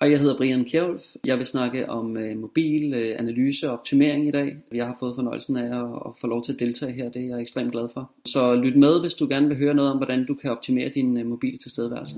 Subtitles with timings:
[0.00, 1.02] Hej, jeg hedder Brian Kjærulf.
[1.24, 4.56] Jeg vil snakke om øh, mobil øh, analyse og optimering i dag.
[4.74, 7.08] Jeg har fået fornøjelsen af at, at få lov til at deltage her.
[7.10, 8.10] Det er jeg ekstremt glad for.
[8.26, 11.18] Så lyt med, hvis du gerne vil høre noget om, hvordan du kan optimere din
[11.18, 12.16] øh, mobile tilstedeværelse.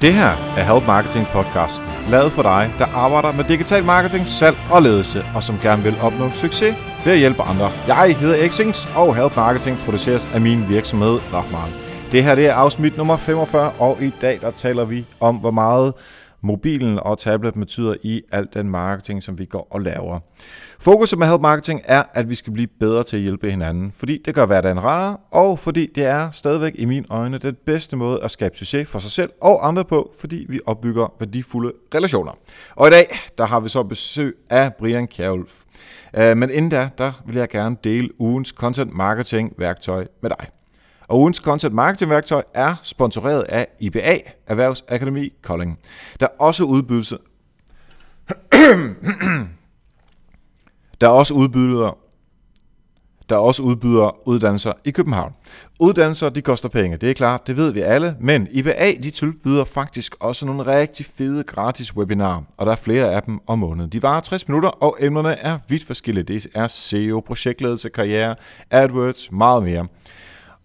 [0.00, 4.56] Det her er Help Marketing podcasten, lavet for dig, der arbejder med digital marketing, salg
[4.70, 6.74] og ledelse, og som gerne vil opnå succes
[7.04, 7.70] ved at hjælpe andre.
[7.86, 11.70] Jeg hedder Xings, og Help Marketing produceres af min virksomhed Lochmark.
[12.12, 15.50] Det her det er afsnit nummer 45, og i dag der taler vi om, hvor
[15.50, 15.94] meget
[16.42, 20.20] mobilen og tablet betyder i al den marketing, som vi går og laver.
[20.80, 24.22] Fokuset med Help Marketing er, at vi skal blive bedre til at hjælpe hinanden, fordi
[24.24, 28.22] det gør hverdagen rarere, og fordi det er stadigvæk i mine øjne den bedste måde
[28.22, 32.32] at skabe succes for sig selv og andre på, fordi vi opbygger værdifulde relationer.
[32.76, 35.62] Og i dag, der har vi så besøg af Brian Kjærulf.
[36.16, 40.59] Øh, men inden da, der vil jeg gerne dele ugens content marketing værktøj med dig.
[41.10, 45.78] Og ugens content marketing værktøj er sponsoreret af IBA, Erhvervsakademi Kolding.
[46.20, 47.18] Der er også udbydelse...
[51.00, 51.98] der er også udbyder
[53.28, 55.32] der også udbyder uddannelser i København.
[55.80, 59.64] Uddannelser, de koster penge, det er klart, det ved vi alle, men IBA, de tilbyder
[59.64, 63.90] faktisk også nogle rigtig fede gratis webinarer, og der er flere af dem om måneden.
[63.90, 66.24] De varer 60 minutter, og emnerne er vidt forskellige.
[66.24, 68.36] Det er SEO, projektledelse, karriere,
[68.70, 69.86] AdWords, meget mere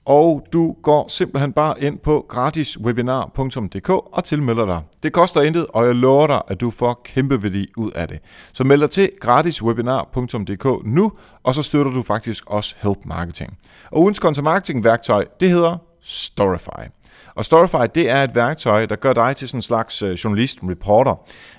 [0.06, 4.81] og du går simpelthen bare ind på gratiswebinar.dk og tilmelder dig.
[5.03, 8.20] Det koster intet, og jeg lover dig, at du får kæmpe værdi ud af det.
[8.53, 11.11] Så meld dig til gratiswebinar.dk nu,
[11.44, 13.58] og så støtter du faktisk også Help Marketing.
[13.92, 16.89] Og ugens content marketing værktøj, det hedder Storify.
[17.36, 20.59] Og Storify, det er et værktøj, der gør dig til sådan en slags øh, journalist,
[20.64, 21.16] reporter.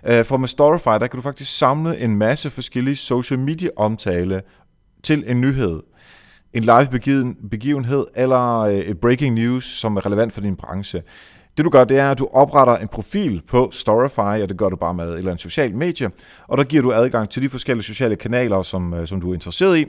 [0.06, 4.42] Øh, for med Storify, der kan du faktisk samle en masse forskellige social media omtale
[5.02, 5.80] til en nyhed
[6.56, 6.88] en live
[7.50, 11.02] begivenhed eller øh, et breaking news, som er relevant for din branche.
[11.56, 14.68] Det du gør, det er, at du opretter en profil på Storify, og det gør
[14.68, 16.10] du bare med et eller andet socialt medie,
[16.48, 19.34] og der giver du adgang til de forskellige sociale kanaler, som, øh, som du er
[19.34, 19.86] interesseret i,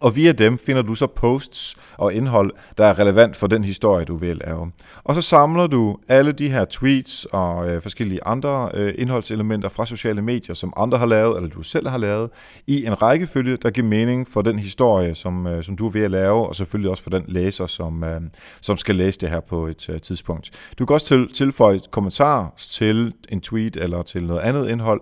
[0.00, 4.04] og via dem finder du så posts og indhold, der er relevant for den historie,
[4.04, 4.72] du vil lave.
[5.04, 9.86] Og så samler du alle de her tweets og øh, forskellige andre øh, indholdselementer fra
[9.86, 12.30] sociale medier, som andre har lavet, eller du selv har lavet,
[12.66, 16.02] i en rækkefølge, der giver mening for den historie, som, øh, som du er ved
[16.02, 18.20] at lave, og selvfølgelig også for den læser, som, øh,
[18.60, 20.50] som skal læse det her på et øh, tidspunkt.
[20.78, 25.00] Du kan også til, tilføje kommentarer til en tweet eller til noget andet indhold,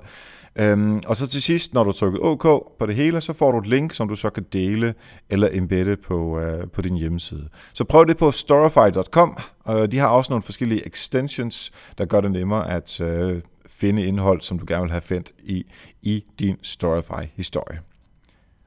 [0.57, 2.43] Øhm, og så til sidst, når du trykker OK
[2.79, 4.95] på det hele, så får du et link, som du så kan dele
[5.31, 7.49] eller embedde på, øh, på din hjemmeside.
[7.73, 9.39] Så prøv det på storify.com.
[9.69, 14.41] Øh, de har også nogle forskellige extensions, der gør det nemmere at øh, finde indhold,
[14.41, 15.65] som du gerne vil have fundet i,
[16.03, 17.81] i din Storify-historie.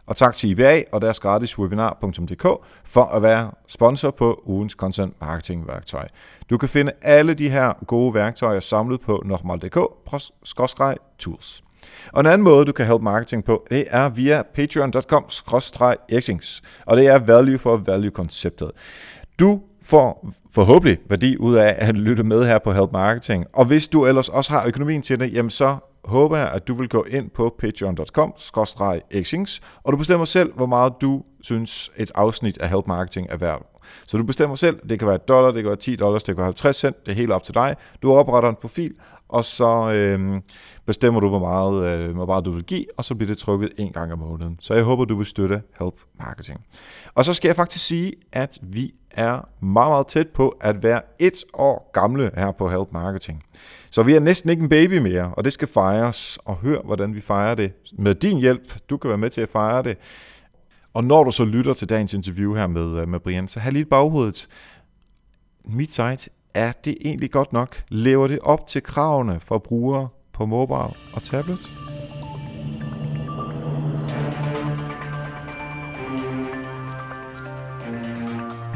[0.05, 2.45] Og tak til IBA og deres gratis webinar.dk
[2.83, 6.07] for at være sponsor på ugens content marketing værktøj.
[6.49, 11.63] Du kan finde alle de her gode værktøjer samlet på normal.dk-tools.
[12.13, 15.25] Og en anden måde, du kan help marketing på, det er via patreon.com
[16.09, 18.72] exings og det er value for value-konceptet.
[19.40, 23.46] Du får forhåbentlig værdi ud af at lytte med her på Help Marketing.
[23.53, 26.74] Og hvis du ellers også har økonomien til det, jamen så håber jeg, at du
[26.74, 28.34] vil gå ind på patreon.com
[29.12, 33.38] exings og du bestemmer selv, hvor meget du synes et afsnit af Help Marketing er
[33.38, 33.68] værd.
[34.08, 36.35] Så du bestemmer selv, det kan være et dollar, det kan være 10 dollars, det
[36.35, 37.75] kan være 50 cent, det er helt op til dig.
[38.02, 38.94] Du opretter en profil,
[39.29, 40.38] og så øh,
[40.91, 43.72] bestemmer du, hvor meget, øh, hvor meget du vil give, og så bliver det trykket
[43.78, 44.57] en gang om måneden.
[44.59, 46.59] Så jeg håber, du vil støtte Help Marketing.
[47.16, 49.31] Og så skal jeg faktisk sige, at vi er
[49.62, 53.44] meget, meget tæt på at være et år gamle her på Help Marketing.
[53.91, 56.40] Så vi er næsten ikke en baby mere, og det skal fejres.
[56.46, 58.90] Og hør, hvordan vi fejrer det med din hjælp.
[58.90, 59.97] Du kan være med til at fejre det.
[60.94, 63.73] Og når du så lytter til dagens interview her med, øh, med Brian, så have
[63.73, 64.47] lige baghovedet.
[65.66, 67.84] Mit site, er det egentlig godt nok?
[67.90, 70.08] Lever det op til kravene for brugere
[70.41, 71.59] på mobile og tablet?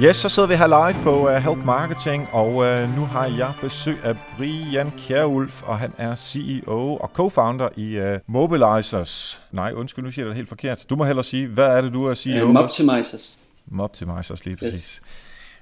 [0.02, 3.54] Yes, så sidder vi her live på uh, Help Marketing, og uh, nu har jeg
[3.62, 9.44] besøg af Brian Kjærulf, og han er CEO og co-founder i uh, Mobilizers.
[9.52, 10.86] Nej, undskyld, nu siger jeg det helt forkert.
[10.90, 12.46] Du må hellere sige, hvad er det, du er CEO?
[12.46, 13.40] Uh, Moptimizers.
[13.68, 14.74] Moptimizers, lige præcis.
[14.96, 15.02] Yes.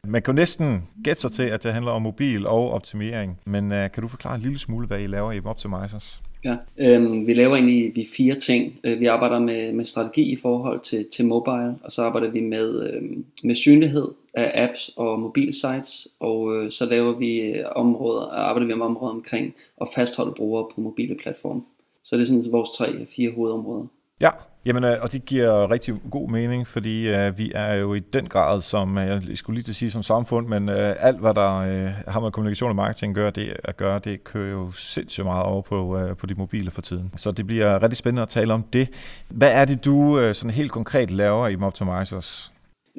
[0.08, 3.78] Man kan næsten gætte sig til, at det handler om mobil og optimering, men uh,
[3.94, 6.24] kan du forklare en lille smule, hvad I laver i Optimizers?
[6.46, 8.80] Ja, øhm, vi laver egentlig vi fire ting.
[8.84, 12.40] Øh, vi arbejder med, med strategi i forhold til, til mobile, og så arbejder vi
[12.42, 18.22] med, øhm, med synlighed af apps og mobilsites, og øh, så laver vi øh, områder,
[18.22, 21.62] arbejder vi med områder omkring at fastholde brugere på mobile platforme.
[22.04, 23.86] Så det er sådan vores tre, fire hovedområder.
[24.22, 24.30] Ja,
[24.65, 28.25] Jamen, øh, og det giver rigtig god mening, fordi øh, vi er jo i den
[28.25, 31.33] grad, som øh, jeg skulle lige til at sige som samfund, men øh, alt, hvad
[31.33, 35.25] der øh, har med kommunikation og marketing gør, det, at gøre, det kører jo sindssygt
[35.25, 37.12] meget over på, øh, på de mobile for tiden.
[37.15, 38.89] Så det bliver rigtig spændende at tale om det.
[39.30, 42.54] Hvad er det, du øh, sådan helt konkret laver i Moptimizers?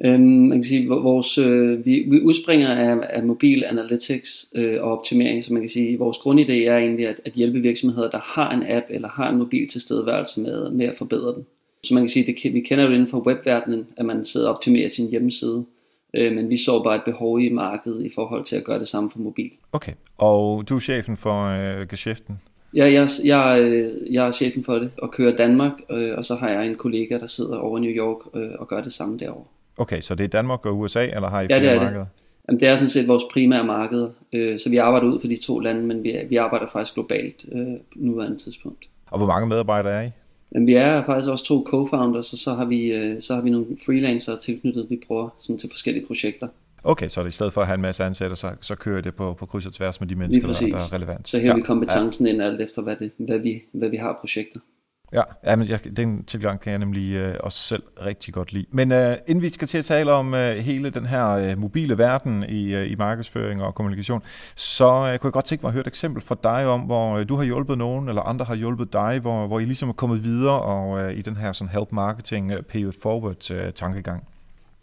[0.05, 4.97] Øhm, man kan sige, vores, øh, vi, vi udspringer af, af mobil analytics øh, og
[4.97, 8.51] optimering, så man kan sige, vores grundidé er egentlig at, at hjælpe virksomheder, der har
[8.51, 11.45] en app eller har en mobil tilstedeværelse med, med at forbedre den.
[11.85, 14.55] Så man kan sige, det, vi kender jo inden for webverdenen, at man sidder og
[14.55, 15.65] optimerer sin hjemmeside,
[16.13, 18.87] øh, men vi så bare et behov i markedet i forhold til at gøre det
[18.87, 19.51] samme for mobil.
[19.71, 22.39] Okay, og du er chefen for øh, geschæften?
[22.73, 26.35] Ja, jeg, jeg, øh, jeg er chefen for det og kører Danmark, øh, og så
[26.35, 29.19] har jeg en kollega, der sidder over i New York øh, og gør det samme
[29.19, 29.45] derovre.
[29.77, 32.03] Okay, så det er Danmark og USA, eller har I ja, flere det er markeder?
[32.03, 32.09] Det.
[32.47, 35.41] Jamen, det er sådan set vores primære marked, øh, så vi arbejder ud for de
[35.45, 38.85] to lande, men vi, vi arbejder faktisk globalt øh, på nuværende tidspunkt.
[39.05, 40.09] Og hvor mange medarbejdere er I?
[40.53, 43.49] Jamen, vi er faktisk også to co-founders, og så har vi, øh, så har vi
[43.49, 46.47] nogle freelancere tilknyttet, vi bruger sådan til forskellige projekter.
[46.83, 49.33] Okay, så i stedet for at have en masse ansatte, så, så kører det på,
[49.33, 51.27] på kryds og tværs med de mennesker, der, der er relevant.
[51.27, 52.33] Så her ja, vi kompetencen ja.
[52.33, 54.59] ind alt efter, hvad, det, hvad, vi, hvad vi har projekter.
[55.15, 58.65] Ja, ja men jeg, den tilgang kan jeg nemlig øh, også selv rigtig godt lide.
[58.71, 61.97] Men øh, inden vi skal til at tale om øh, hele den her øh, mobile
[61.97, 64.23] verden i, øh, i markedsføring og kommunikation,
[64.55, 67.17] så øh, kunne jeg godt tænke mig at høre et eksempel fra dig om, hvor
[67.17, 69.93] øh, du har hjulpet nogen, eller andre har hjulpet dig, hvor, hvor I ligesom er
[69.93, 73.73] kommet videre og øh, i den her sådan help marketing, øh, pay it forward øh,
[73.73, 74.23] tankegang.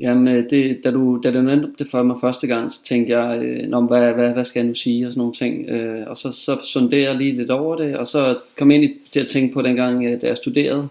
[0.03, 3.19] Jamen, øh, det, da, du, da du nævnte det for mig første gang, så tænkte
[3.19, 5.71] jeg, øh, hvad, hvad, hvad skal jeg nu sige, og sådan nogle ting.
[5.71, 8.91] Øh, og så, så sonderede jeg lige lidt over det, og så kom jeg ind
[9.11, 10.89] til at tænke på dengang, øh, da jeg studerede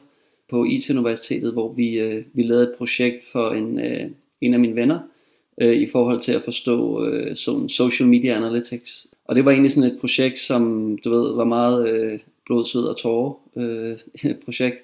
[0.49, 4.05] på IT-universitetet, hvor vi, øh, vi lavede et projekt for en, øh,
[4.41, 4.99] en af mine venner,
[5.61, 9.07] øh, i forhold til at forstå øh, sådan social media analytics.
[9.25, 12.83] Og det var egentlig sådan et projekt, som du ved, var meget øh, blod, sved
[12.83, 13.97] og tårer øh,
[14.45, 14.83] projekt.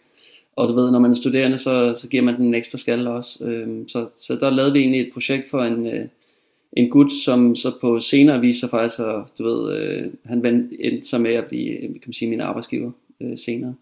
[0.58, 3.08] Og du ved, når man er studerende, så, så giver man den en ekstra skal
[3.08, 3.44] også.
[3.44, 6.06] Øhm, så, så der lavede vi egentlig et projekt for en, øh,
[6.74, 10.46] en gut, som så på senere viste sig faktisk, at, du ved, øh, han
[10.80, 13.76] endte så med at blive øh, kan man sige, min arbejdsgiver øh, senere.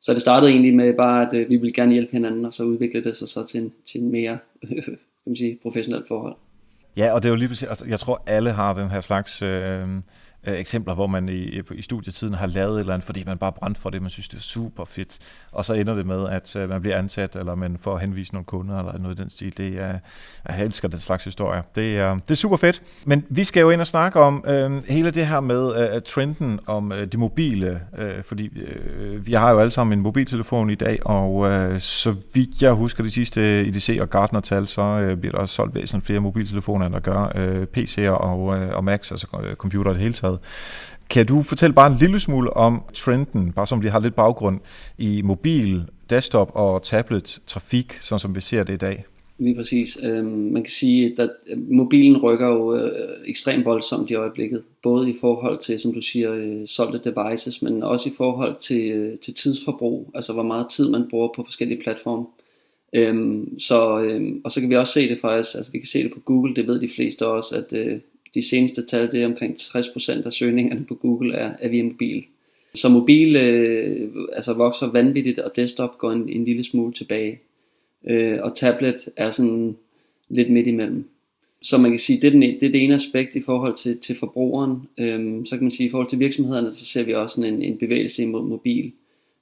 [0.00, 2.62] Så det startede egentlig med bare, at øh, vi ville gerne hjælpe hinanden, og så
[2.62, 4.96] udviklede det sig så til en, til en mere øh, kan
[5.26, 6.34] man sige, professionelt forhold.
[6.96, 9.86] Ja, og det er jo lige præcis, jeg tror alle har den her slags øh,
[10.46, 13.38] øh, eksempler, hvor man i, øh, i studietiden har lavet et eller andet, fordi man
[13.38, 15.18] bare brændte for det, man synes, det er super fedt.
[15.52, 18.44] Og så ender det med, at øh, man bliver ansat, eller man får henvist nogle
[18.44, 19.56] kunder, eller noget i den stil.
[19.56, 19.98] Det er,
[20.48, 21.62] jeg elsker den slags historier.
[21.74, 22.82] Det er, det er super fedt.
[23.04, 26.60] Men vi skal jo ind og snakke om øh, hele det her med øh, trenden
[26.66, 30.74] om øh, det mobile, øh, fordi øh, vi har jo alle sammen en mobiltelefon i
[30.74, 35.32] dag, og øh, så vidt jeg husker de sidste IDC og Gartner-tal, så øh, bliver
[35.32, 39.10] der også solgt væsentligt flere mobiltelefoner, end der gør øh, PC'er og, øh, og Macs,
[39.10, 40.35] altså øh, computer i det hele taget.
[41.10, 44.60] Kan du fortælle bare en lille smule om trenden, bare som vi har lidt baggrund,
[44.98, 49.04] i mobil, desktop og tablet trafik, sådan som vi ser det i dag?
[49.38, 49.98] Lige præcis.
[50.02, 54.62] Øhm, man kan sige, at mobilen rykker jo øh, ekstremt voldsomt i øjeblikket.
[54.82, 58.90] Både i forhold til, som du siger, øh, solgte devices, men også i forhold til,
[58.90, 60.10] øh, til tidsforbrug.
[60.14, 62.26] Altså hvor meget tid man bruger på forskellige platforme.
[62.92, 66.02] Øhm, så, øhm, og så kan vi også se det faktisk, altså vi kan se
[66.02, 67.98] det på Google, det ved de fleste også, at øh,
[68.36, 72.24] de seneste tal, det er omkring 60% af søgningerne på Google er, er via mobil.
[72.74, 77.40] Så mobil øh, altså vokser vanvittigt, og desktop går en, en lille smule tilbage.
[78.06, 79.76] Øh, og tablet er sådan
[80.28, 81.04] lidt midt imellem.
[81.62, 83.74] Så man kan sige, det er, den, e, det er det ene aspekt i forhold
[83.74, 84.88] til, til forbrugeren.
[84.98, 87.78] Øhm, så kan man sige, i forhold til virksomhederne, så ser vi også en, en
[87.78, 88.92] bevægelse imod mobil.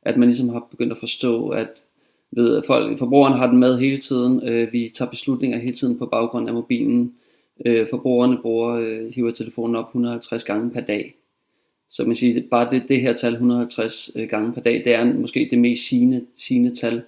[0.02, 1.85] At man ligesom har begyndt at forstå, at
[2.30, 4.49] ved, folk, forbrugeren har den med hele tiden.
[4.49, 7.14] Øh, vi tager beslutninger hele tiden på baggrund af mobilen.
[7.66, 11.14] Øh, forbrugerne bruger, øh, hiver telefonen op 150 gange per dag.
[11.90, 15.04] Så man siger, bare det, det her tal 150 øh, gange per dag, det er
[15.04, 17.02] måske det mest sigende, sigende tal,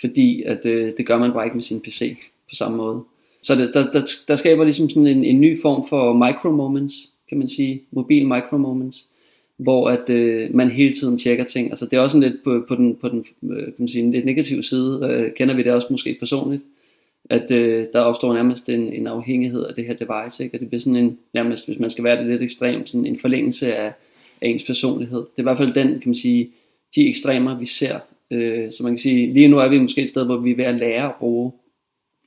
[0.00, 2.16] fordi at, øh, det gør man bare ikke med sin PC
[2.48, 3.02] på samme måde.
[3.42, 6.94] Så det, der, der, der skaber ligesom sådan en, en ny form for micro moments,
[7.28, 9.08] kan man sige, mobil micro moments,
[9.56, 11.70] hvor at øh, man hele tiden tjekker ting.
[11.70, 14.24] Altså det er også lidt på, på den, på den øh, kan man sige, lidt
[14.24, 16.62] negative side, øh, kender vi det også måske personligt,
[17.30, 20.56] at øh, der opstår nærmest en, en afhængighed af det her device, ikke?
[20.56, 23.18] og det bliver sådan en, nærmest, hvis man skal være det lidt ekstremt, sådan en
[23.18, 23.92] forlængelse af,
[24.40, 25.18] af ens personlighed.
[25.18, 26.50] Det er i hvert fald den, kan man sige,
[26.96, 27.98] de ekstremer, vi ser.
[28.30, 30.56] Øh, så man kan sige, lige nu er vi måske et sted, hvor vi er
[30.56, 31.52] ved at lære at bruge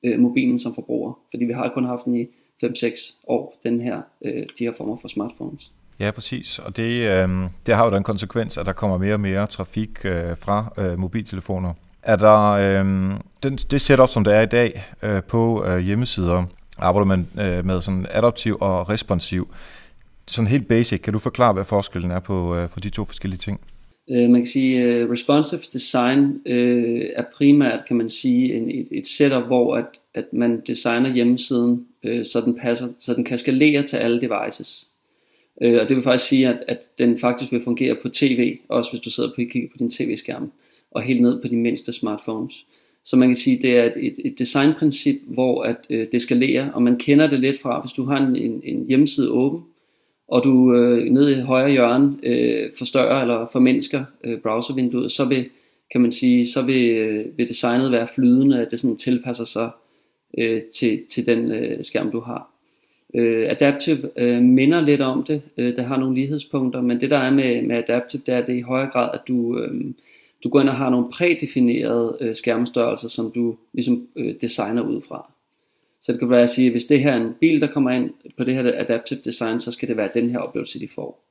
[0.03, 2.25] øh, mobilen som forbruger, fordi vi har kun haft den i
[2.65, 5.71] 5-6 år, den her, øh, de her former for smartphones.
[5.99, 6.59] Ja, præcis.
[6.59, 7.29] Og det, øh,
[7.65, 10.99] det har jo den konsekvens, at der kommer mere og mere trafik øh, fra øh,
[10.99, 11.73] mobiltelefoner
[12.07, 12.85] er der øh,
[13.43, 16.43] den, det setup, som der er i dag øh, på øh, hjemmesider,
[16.77, 19.47] arbejder man øh, med sådan adaptiv og responsiv.
[20.27, 23.39] Sådan helt basic, kan du forklare, hvad forskellen er på, øh, på de to forskellige
[23.39, 23.59] ting?
[24.11, 28.87] Øh, man kan sige, uh, responsive design øh, er primært, kan man sige, en, et,
[28.91, 33.37] et setup, hvor at, at man designer hjemmesiden, øh, så den passer, så den kan
[33.37, 34.87] skalere til alle devices.
[35.61, 38.91] Øh, og det vil faktisk sige, at, at den faktisk vil fungere på tv, også
[38.91, 40.51] hvis du sidder og kigger på din tv-skærm,
[40.97, 42.65] og helt ned på de mindste smartphones.
[43.05, 46.71] Så man kan sige, det er et, et, et designprincip, hvor at, øh, det skalerer,
[46.71, 49.61] og man kender det lidt fra, hvis du har en, en, en hjemmeside åben,
[50.27, 55.45] og du øh, nede i højre hjørne øh, forstørrer eller formindsker øh, browservinduet, så vil,
[55.91, 59.69] kan man sige, så vil, øh, vil designet være flydende, at det sådan tilpasser sig
[60.37, 62.51] øh, til, til den øh, skærm, du har.
[63.15, 67.17] Øh, Adaptive øh, minder lidt om det, øh, det har nogle lighedspunkter, men det der
[67.17, 69.85] er med, med Adaptive, det er det i højere grad, at du, øh,
[70.43, 75.01] du går ind og har nogle prædefinerede øh, skærmstørrelser, som du ligesom øh, designer ud
[75.01, 75.31] fra.
[76.01, 77.91] Så det kan være at sige, at hvis det her er en bil, der kommer
[77.91, 81.23] ind på det her adaptive design, så skal det være den her oplevelse, de får.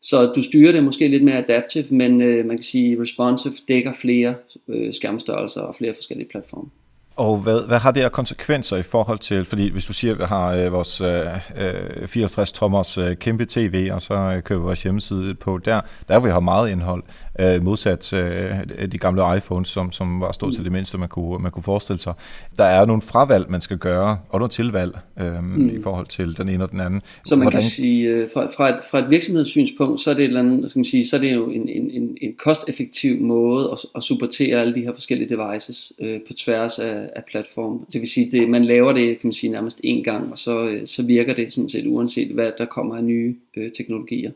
[0.00, 3.92] Så du styrer det måske lidt mere adaptive, men øh, man kan sige, responsive dækker
[3.92, 4.34] flere
[4.68, 6.68] øh, skærmstørrelser og flere forskellige platforme.
[7.16, 10.18] Og hvad, hvad har det af konsekvenser i forhold til, fordi hvis du siger, at
[10.18, 14.64] vi har øh, vores øh, 54 tommers øh, kæmpe tv, og så øh, kører vi
[14.64, 17.02] vores hjemmeside på der, der vil vi have meget indhold,
[17.40, 21.42] øh, modsat øh, de gamle iPhones, som, som var stort til det mindste, man kunne,
[21.42, 22.14] man kunne forestille sig.
[22.56, 25.68] Der er nogle fravalg, man skal gøre, og nogle tilvalg øh, mm.
[25.68, 27.02] i forhold til den ene og den anden.
[27.24, 27.60] Så man Hvordan...
[27.60, 30.70] kan sige, øh, fra, fra, et, fra et virksomhedssynspunkt, så er det, et eller andet,
[30.70, 34.02] skal man sige, så er det jo en, en, en, en kosteffektiv måde at, at
[34.02, 37.86] supportere alle de her forskellige devices øh, på tværs af, af platform.
[37.92, 40.68] Det vil sige, det, man laver det kan man sige, nærmest én gang, og så,
[40.68, 44.30] øh, så virker det sådan set uanset hvad der kommer af nye øh, teknologier.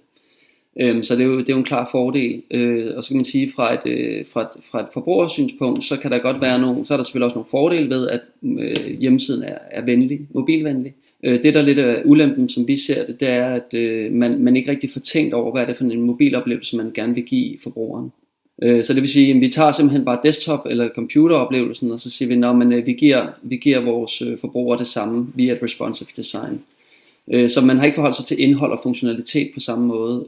[0.80, 2.42] Øhm, så det er, jo, det er jo en klar fordel.
[2.50, 5.96] Øh, og så kan man sige, fra et, øh, fra, et, fra et forbrugersynspunkt, så
[5.96, 8.98] kan der godt være nogle, så er der selvfølgelig også nogle fordele ved, at øh,
[9.00, 10.94] hjemmesiden er, er venlig, mobilvenlig.
[11.22, 14.12] Øh, det der er lidt af ulempen, som vi ser det, det er, at øh,
[14.12, 17.14] man, man ikke rigtig får tænkt over, hvad er det for en mobiloplevelse, man gerne
[17.14, 18.12] vil give forbrugeren.
[18.62, 22.10] Øh, så det vil sige, at vi tager simpelthen bare desktop- eller computeroplevelsen, og så
[22.10, 25.62] siger vi, at øh, vi, giver, vi giver vores øh, forbrugere det samme via et
[25.62, 26.60] responsive design.
[27.32, 30.24] Øh, så man har ikke forholdt sig til indhold og funktionalitet på samme måde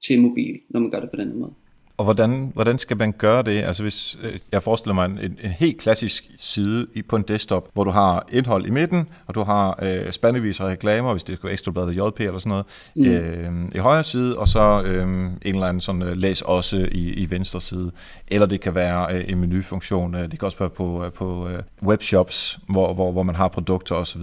[0.00, 1.52] til mobil, når man gør det på den måde.
[1.96, 3.62] Og hvordan, hvordan skal man gøre det?
[3.62, 7.68] Altså hvis øh, jeg forestiller mig en, en, helt klassisk side i, på en desktop,
[7.72, 11.38] hvor du har indhold i midten, og du har øh, spandevis af reklamer, hvis det
[11.38, 13.04] skal ekstrabladet JP eller sådan noget, mm.
[13.04, 17.12] øh, i højre side, og så øh, en eller anden sådan øh, læs også i,
[17.12, 17.90] i venstre side.
[18.28, 20.14] Eller det kan være øh, en menufunktion.
[20.14, 23.48] Øh, det kan også være på, øh, på øh, webshops, hvor, hvor, hvor man har
[23.48, 24.22] produkter osv.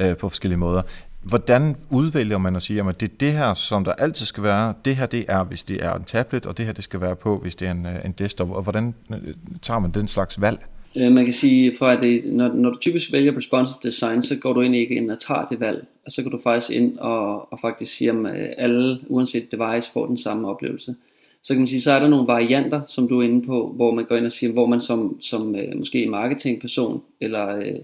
[0.00, 0.82] Øh, på forskellige måder.
[1.22, 4.74] Hvordan udvælger man at sige, at det er det her, som der altid skal være,
[4.84, 7.16] det her det er, hvis det er en tablet, og det her det skal være
[7.16, 10.40] på, hvis det er en, øh, en desktop, og hvordan øh, tager man den slags
[10.40, 10.58] valg?
[10.96, 14.36] Øh, man kan sige, for at det, når, når du typisk vælger responsive design, så
[14.36, 16.98] går du ind ikke ind og tager det valg, og så kan du faktisk ind
[16.98, 20.94] og, og faktisk siger, at alle, uanset device, får den samme oplevelse.
[21.42, 23.94] Så kan man sige, så er der nogle varianter, som du er inde på, hvor
[23.94, 27.74] man går ind og siger, hvor man som, som måske marketingperson eller øh,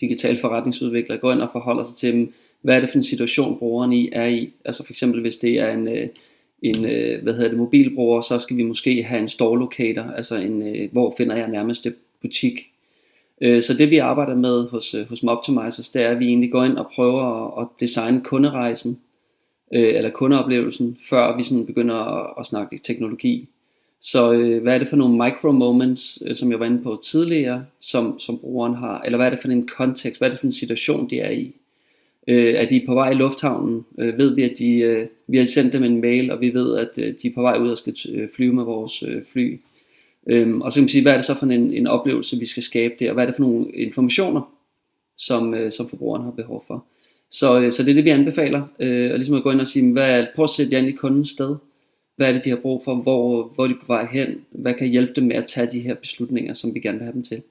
[0.00, 2.32] digital forretningsudvikler går ind og forholder sig til dem,
[2.64, 4.52] hvad er det for en situation brugeren i er i.
[4.64, 6.08] Altså for eksempel hvis det er en, øh,
[6.62, 10.36] en øh, hvad hedder det, mobilbruger, så skal vi måske have en store locator, altså
[10.36, 12.60] en, øh, hvor finder jeg nærmeste butik.
[13.40, 16.76] Så det vi arbejder med hos, hos Moptimizers, det er, at vi egentlig går ind
[16.76, 18.98] og prøver at, designe kunderejsen,
[19.70, 23.48] eller kundeoplevelsen, før vi sådan begynder at, at snakke teknologi.
[24.00, 28.18] Så hvad er det for nogle micro moments, som jeg var inde på tidligere, som,
[28.18, 30.52] som brugeren har, eller hvad er det for en kontekst, hvad er det for en
[30.52, 31.54] situation, de er i
[32.28, 35.44] øh, er de på vej i lufthavnen, øh, ved vi, at de, øh, vi har
[35.44, 37.78] sendt dem en mail, og vi ved, at øh, de er på vej ud og
[37.78, 39.60] skal øh, flyve med vores øh, fly.
[40.26, 42.46] Øhm, og så kan man sige, hvad er det så for en, en oplevelse, vi
[42.46, 44.54] skal skabe der, og hvad er det for nogle informationer,
[45.16, 46.84] som, øh, som forbrugeren har behov for.
[47.30, 49.68] Så, øh, så det er det, vi anbefaler, øh, og ligesom at gå ind og
[49.68, 51.56] sige, hvad, prøv at sætte jer ind i kundens sted.
[52.16, 52.94] Hvad er det, de har brug for?
[52.94, 54.44] Hvor, hvor er de på vej hen?
[54.50, 57.14] Hvad kan hjælpe dem med at tage de her beslutninger, som vi gerne vil have
[57.14, 57.42] dem til?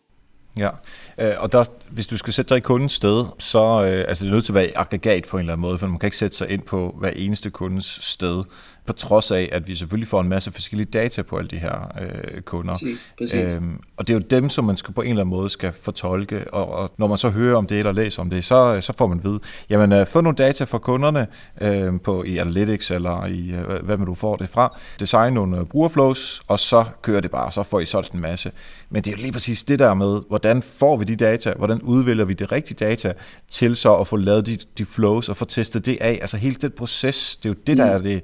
[0.57, 0.69] Ja,
[1.17, 4.31] øh, og der, hvis du skal sætte dig i kundens sted, så øh, altså det
[4.31, 6.17] er nødt til at være aggregat på en eller anden måde, for man kan ikke
[6.17, 8.43] sætte sig ind på hver eneste kundens sted
[8.85, 11.91] på trods af, at vi selvfølgelig får en masse forskellige data på alle de her
[12.01, 12.73] øh, kunder.
[12.73, 13.53] Præcis, præcis.
[13.53, 15.73] Øhm, og det er jo dem, som man skal på en eller anden måde skal
[15.81, 18.93] fortolke, og, og når man så hører om det eller læser om det, så, så
[18.97, 21.27] får man ved, jamen øh, få nogle data fra kunderne
[21.61, 25.57] øh, på i Analytics eller i, øh, hvad man du får det fra, design nogle
[25.57, 28.51] øh, brugerflows, og så kører det bare, så får I solgt en masse.
[28.89, 31.81] Men det er jo lige præcis det der med, hvordan får vi de data, hvordan
[31.81, 33.13] udvælger vi det rigtige data
[33.49, 36.17] til så at få lavet de, de flows og få testet det af.
[36.21, 38.05] Altså hele den proces, det er jo det, der mm.
[38.05, 38.23] er det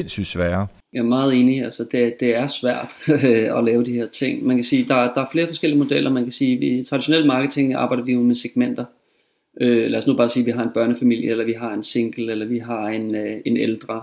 [0.00, 0.66] sindssygt svære.
[0.92, 1.64] Jeg er meget enig.
[1.64, 2.94] Altså, det, det er svært
[3.58, 4.46] at lave de her ting.
[4.46, 6.10] Man kan sige, der, der er flere forskellige modeller.
[6.10, 8.84] Man kan sige, vi, i traditionel marketing arbejder vi jo med segmenter.
[9.60, 11.82] Øh, lad os nu bare sige, at vi har en børnefamilie, eller vi har en
[11.82, 14.02] single, eller vi har en, øh, en ældre.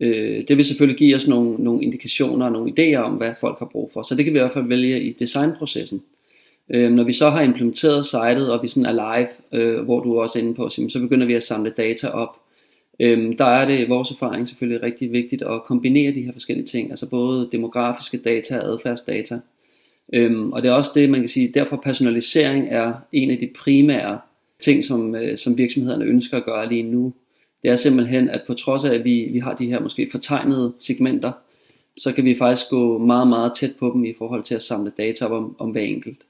[0.00, 3.58] Øh, det vil selvfølgelig give os nogle, nogle indikationer og nogle idéer om, hvad folk
[3.58, 4.02] har brug for.
[4.02, 6.02] Så det kan vi i hvert fald vælge i designprocessen.
[6.70, 10.16] Øh, når vi så har implementeret sitet, og vi sådan er live, øh, hvor du
[10.16, 12.36] er også inde på, så begynder vi at samle data op.
[13.00, 16.90] Øhm, der er det vores erfaring selvfølgelig rigtig vigtigt at kombinere de her forskellige ting,
[16.90, 19.38] altså både demografiske data og adfærdsdata.
[20.12, 23.50] Øhm, og det er også det, man kan sige, derfor personalisering er en af de
[23.58, 24.18] primære
[24.58, 27.12] ting, som, øh, som virksomhederne ønsker at gøre lige nu.
[27.62, 30.74] Det er simpelthen, at på trods af, at vi, vi har de her måske fortegnede
[30.78, 31.32] segmenter,
[31.96, 34.92] så kan vi faktisk gå meget, meget tæt på dem i forhold til at samle
[34.98, 36.26] data op om, om hver enkelt.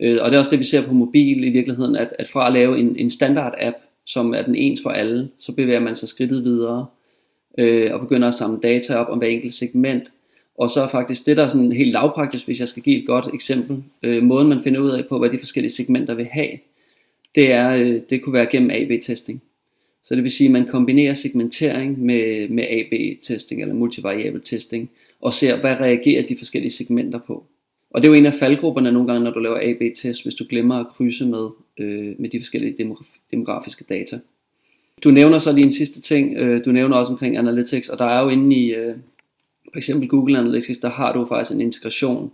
[0.00, 2.46] Øh, og det er også det, vi ser på mobil i virkeligheden, at, at fra
[2.46, 5.94] at lave en, en standard app, som er den ens for alle, så bevæger man
[5.94, 6.86] sig skridtet videre
[7.58, 10.12] øh, og begynder at samle data op om hver enkelt segment.
[10.58, 13.06] Og så er faktisk det, der er sådan helt lavpraktisk, hvis jeg skal give et
[13.06, 16.50] godt eksempel, øh, måden man finder ud af på, hvad de forskellige segmenter vil have,
[17.34, 19.42] det er, øh, det kunne være gennem AB-testing.
[20.02, 25.32] Så det vil sige, at man kombinerer segmentering med, med AB-testing eller multivariabel testing, og
[25.32, 27.44] ser, hvad reagerer de forskellige segmenter på.
[27.90, 30.44] Og det er jo en af faldgrupperne nogle gange, når du laver AB-test, hvis du
[30.48, 31.48] glemmer at krydse med,
[31.78, 32.94] øh, med de forskellige
[33.30, 34.18] demografiske data.
[35.04, 38.04] Du nævner så lige en sidste ting, øh, du nævner også omkring Analytics, og der
[38.04, 38.94] er jo inde i øh,
[39.72, 42.32] for eksempel Google Analytics, der har du faktisk en integration,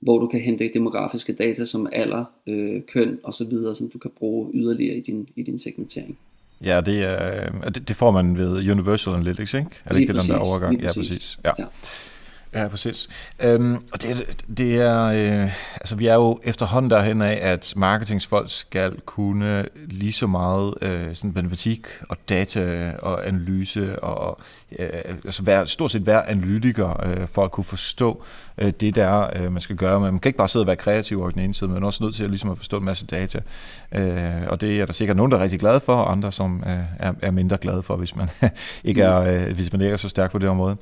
[0.00, 4.50] hvor du kan hente demografiske data som alder, øh, køn osv., som du kan bruge
[4.54, 6.18] yderligere i din, i din segmentering.
[6.64, 9.70] Ja, det, er, det, det får man ved Universal Analytics, ikke?
[9.84, 10.80] Er det ikke det, den der overgang?
[10.80, 11.38] Ja, præcis.
[11.44, 11.52] Ja.
[12.54, 12.68] Ja.
[12.68, 13.08] Præcis.
[13.40, 18.50] Øhm, og det, det er, øh, altså vi er jo efterhånden derhen af, at marketingsfolk
[18.50, 24.38] skal kunne lige så meget øh, sådan matematik og data og analyse og
[24.78, 24.88] øh,
[25.24, 28.22] altså være, stort set være analytiker øh, for at kunne forstå
[28.58, 30.00] øh, det der, øh, man skal gøre.
[30.00, 32.14] Man kan ikke bare sidde og være kreativ over den ene side, men også nødt
[32.14, 33.40] til at, ligesom at forstå en masse data.
[33.94, 36.64] Øh, og det er der sikkert nogen, der er rigtig glade for, og andre, som
[36.66, 38.28] øh, er, er mindre glade for, hvis man
[38.84, 40.76] ikke er, øh, hvis man ikke er så stærk på det område.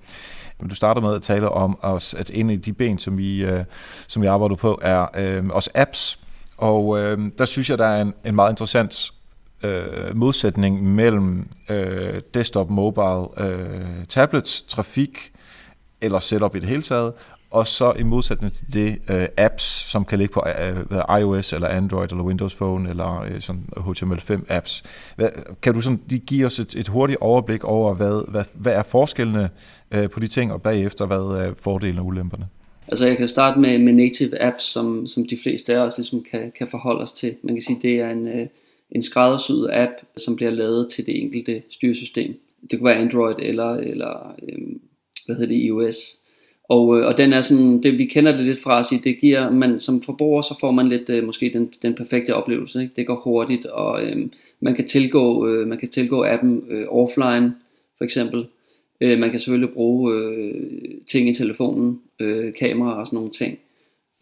[0.70, 3.64] Du starter med at tale om, os, at en af de ben, som vi, øh,
[4.06, 6.18] som vi arbejder på, er øh, også apps.
[6.56, 9.12] Og øh, der synes jeg, der er en, en meget interessant
[9.62, 15.32] øh, modsætning mellem øh, desktop, mobile, øh, tablets, trafik
[16.00, 17.12] eller setup i det hele taget,
[17.54, 20.45] og så i modsætning til det uh, apps, som kan ligge på
[20.90, 24.82] uh, iOS eller Android eller Windows Phone eller uh, sådan HTML5 apps.
[25.17, 25.28] Hvad,
[25.62, 28.82] kan du sådan de give os et, et hurtigt overblik over, hvad, hvad, hvad er
[28.82, 29.50] forskellene
[29.97, 32.47] uh, på de ting, og bagefter hvad er fordelene og ulemperne?
[32.88, 36.25] Altså jeg kan starte med, med native apps, som, som de fleste af os ligesom
[36.30, 37.36] kan, kan forholde os til.
[37.43, 38.49] Man kan sige, det er en,
[38.90, 42.40] en skræddersyet app, som bliver lavet til det enkelte styresystem.
[42.71, 44.80] Det kunne være Android eller, eller øhm,
[45.26, 45.97] hvad hedder det, iOS.
[46.68, 49.18] Og, øh, og den er sådan, det, vi kender det lidt fra at sige, det
[49.18, 52.82] giver, man som forbruger, så får man lidt øh, måske den, den perfekte oplevelse.
[52.82, 52.92] Ikke?
[52.96, 54.16] Det går hurtigt, og øh,
[54.60, 57.54] man, kan tilgå, øh, man kan tilgå appen øh, offline,
[57.98, 58.46] for eksempel.
[59.00, 60.54] Øh, man kan selvfølgelig bruge øh,
[61.06, 63.58] ting i telefonen, øh, kamera og sådan nogle ting,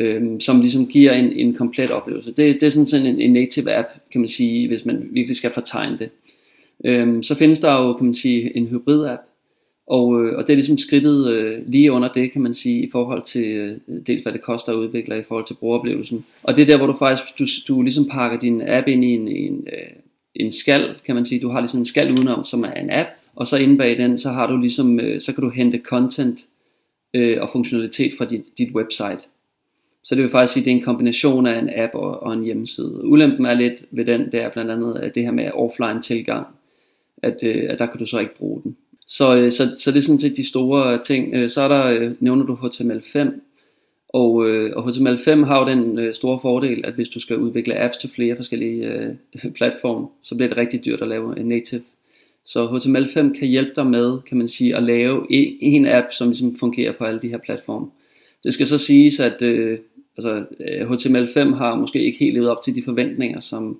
[0.00, 2.32] øh, som ligesom giver en, en komplet oplevelse.
[2.32, 5.36] Det, det er sådan, sådan en, en native app, kan man sige, hvis man virkelig
[5.36, 6.10] skal fortegne det.
[6.84, 9.22] Øh, så findes der jo, kan man sige, en hybrid app,
[9.86, 12.90] og, øh, og det er ligesom skridtet øh, lige under det, kan man sige, i
[12.92, 16.24] forhold til øh, dels hvad det koster at udvikle, i forhold til brugeroplevelsen.
[16.42, 19.08] Og det er der, hvor du faktisk, du, du ligesom pakker din app ind i
[19.08, 19.90] en, en, øh,
[20.34, 21.40] en skal, kan man sige.
[21.40, 24.18] Du har ligesom en skal udenom, som er en app, og så inde bag den,
[24.18, 26.46] så har du ligesom, øh, så kan du hente content
[27.14, 29.28] øh, og funktionalitet fra dit, dit website.
[30.04, 32.32] Så det vil faktisk sige, at det er en kombination af en app og, og
[32.32, 33.00] en hjemmeside.
[33.04, 36.46] Ulempen er lidt ved den, der er blandt andet det her med offline tilgang,
[37.22, 38.76] at, øh, at der kan du så ikke bruge den.
[39.16, 41.34] Så, øh, så, så det er sådan set de store ting.
[41.34, 43.18] Øh, så er der, øh, nævner du HTML5,
[44.08, 44.32] og,
[44.76, 48.36] og HTML5 har jo den store fordel, at hvis du skal udvikle apps til flere
[48.36, 49.18] forskellige
[49.56, 51.82] platforme, så bliver det rigtig dyrt at lave en native.
[52.44, 55.26] Så HTML5 kan hjælpe dig med, kan man sige, at lave
[55.62, 57.86] en app, som ligesom fungerer på alle de her platforme.
[58.44, 59.78] Det skal så siges, at øh,
[60.16, 63.78] altså, HTML5 har måske ikke helt levet op til de forventninger, som,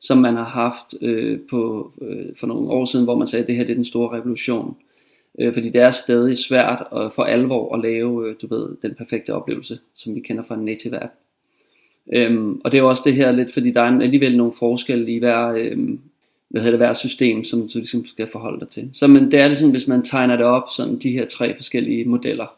[0.00, 3.48] som man har haft øh, på, øh, for nogle år siden, hvor man sagde, at
[3.48, 4.76] det her det er den store revolution.
[5.38, 8.94] Øh, fordi det er stadig svært at, for alvor at lave øh, du ved, den
[8.94, 11.12] perfekte oplevelse, som vi kender fra en native app.
[12.12, 15.12] Øhm, og det er jo også det her lidt, fordi der er alligevel nogle forskelle
[15.12, 16.00] i hver, øhm,
[16.48, 18.90] hvad hedder det, hver system, som du ligesom skal forholde dig til.
[18.92, 21.54] Så men det er det sådan, hvis man tegner det op, sådan de her tre
[21.54, 22.56] forskellige modeller,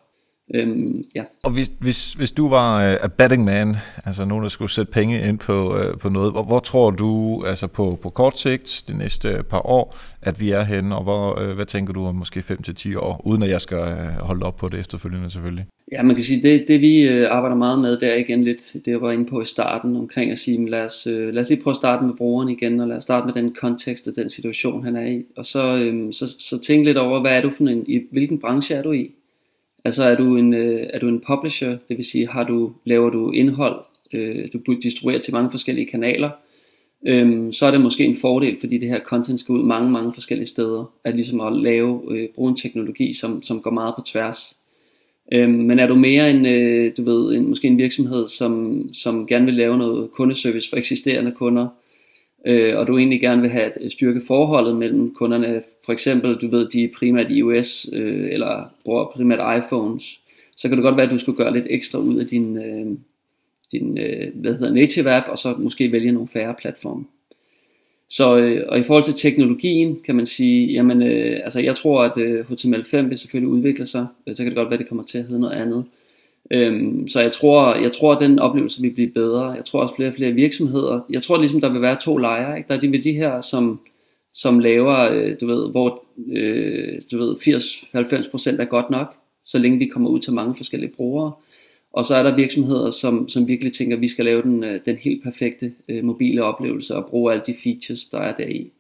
[0.55, 1.25] Øhm, ja.
[1.43, 4.93] Og hvis, hvis, hvis du var uh, a betting man, altså nogen, der skulle sætte
[4.93, 8.85] penge ind på, uh, på noget, hvor, hvor tror du, altså på, på kort sigt,
[8.89, 12.15] de næste par år, at vi er henne, og hvor, uh, hvad tænker du om
[12.15, 15.67] måske 5-10 år, uden at jeg skal uh, holde op på det efterfølgende selvfølgelig?
[15.93, 18.73] Ja, man kan sige, det, det vi uh, arbejder meget med, det er igen lidt
[18.73, 21.49] det, jeg var inde på i starten, omkring at sige, lad os, uh, lad os
[21.49, 24.17] lige prøve at starte med brugeren igen, og lad os starte med den kontekst og
[24.17, 27.41] den situation, han er i, og så, uh, så, så tænk lidt over, hvad er
[27.41, 29.11] du for en, i hvilken branche er du i?
[29.89, 33.11] Altså er du en, øh, er du en publisher, det vil sige, har du, laver
[33.11, 33.81] du indhold,
[34.13, 36.31] øh, du distribuerer til mange forskellige kanaler,
[37.07, 40.13] øh, så er det måske en fordel, fordi det her content skal ud mange, mange
[40.13, 44.03] forskellige steder, at ligesom at lave, øh, bruge en teknologi, som, som går meget på
[44.07, 44.57] tværs.
[45.33, 49.27] Øh, men er du mere en, øh, du ved, en, måske en virksomhed, som, som
[49.27, 51.69] gerne vil lave noget kundeservice for eksisterende kunder,
[52.49, 56.35] øh, og du egentlig gerne vil have et øh, styrke forholdet mellem kunderne, for eksempel,
[56.35, 60.21] du ved, de er primært iOS, øh, eller bruger primært iPhones,
[60.57, 62.99] så kan det godt være, at du skulle gøre lidt ekstra ud af din, øh,
[63.73, 67.05] din øh, hvad hedder, native app, og så måske vælge nogle færre platforme.
[68.11, 72.03] Så, øh, og i forhold til teknologien, kan man sige, jamen, øh, altså jeg tror,
[72.03, 74.89] at øh, HTML5 vil selvfølgelig udvikle sig, øh, så kan det godt være, at det
[74.89, 75.85] kommer til at hedde noget andet.
[76.51, 79.51] Øhm, så jeg tror, jeg tror, at den oplevelse vil blive bedre.
[79.51, 81.01] Jeg tror også flere og flere virksomheder.
[81.11, 82.57] Jeg tror ligesom, der vil være to lejre.
[82.57, 82.69] Ikke?
[82.69, 83.81] Der er de ved de her, som,
[84.35, 89.79] som laver, øh, du ved, hvor øh, du ved, 80-90% er godt nok, så længe
[89.79, 91.33] vi kommer ud til mange forskellige brugere.
[91.93, 94.81] Og så er der virksomheder, som, som virkelig tænker, at vi skal lave den, øh,
[94.87, 98.71] den helt perfekte øh, mobile oplevelse og bruge alle de features, der er deri.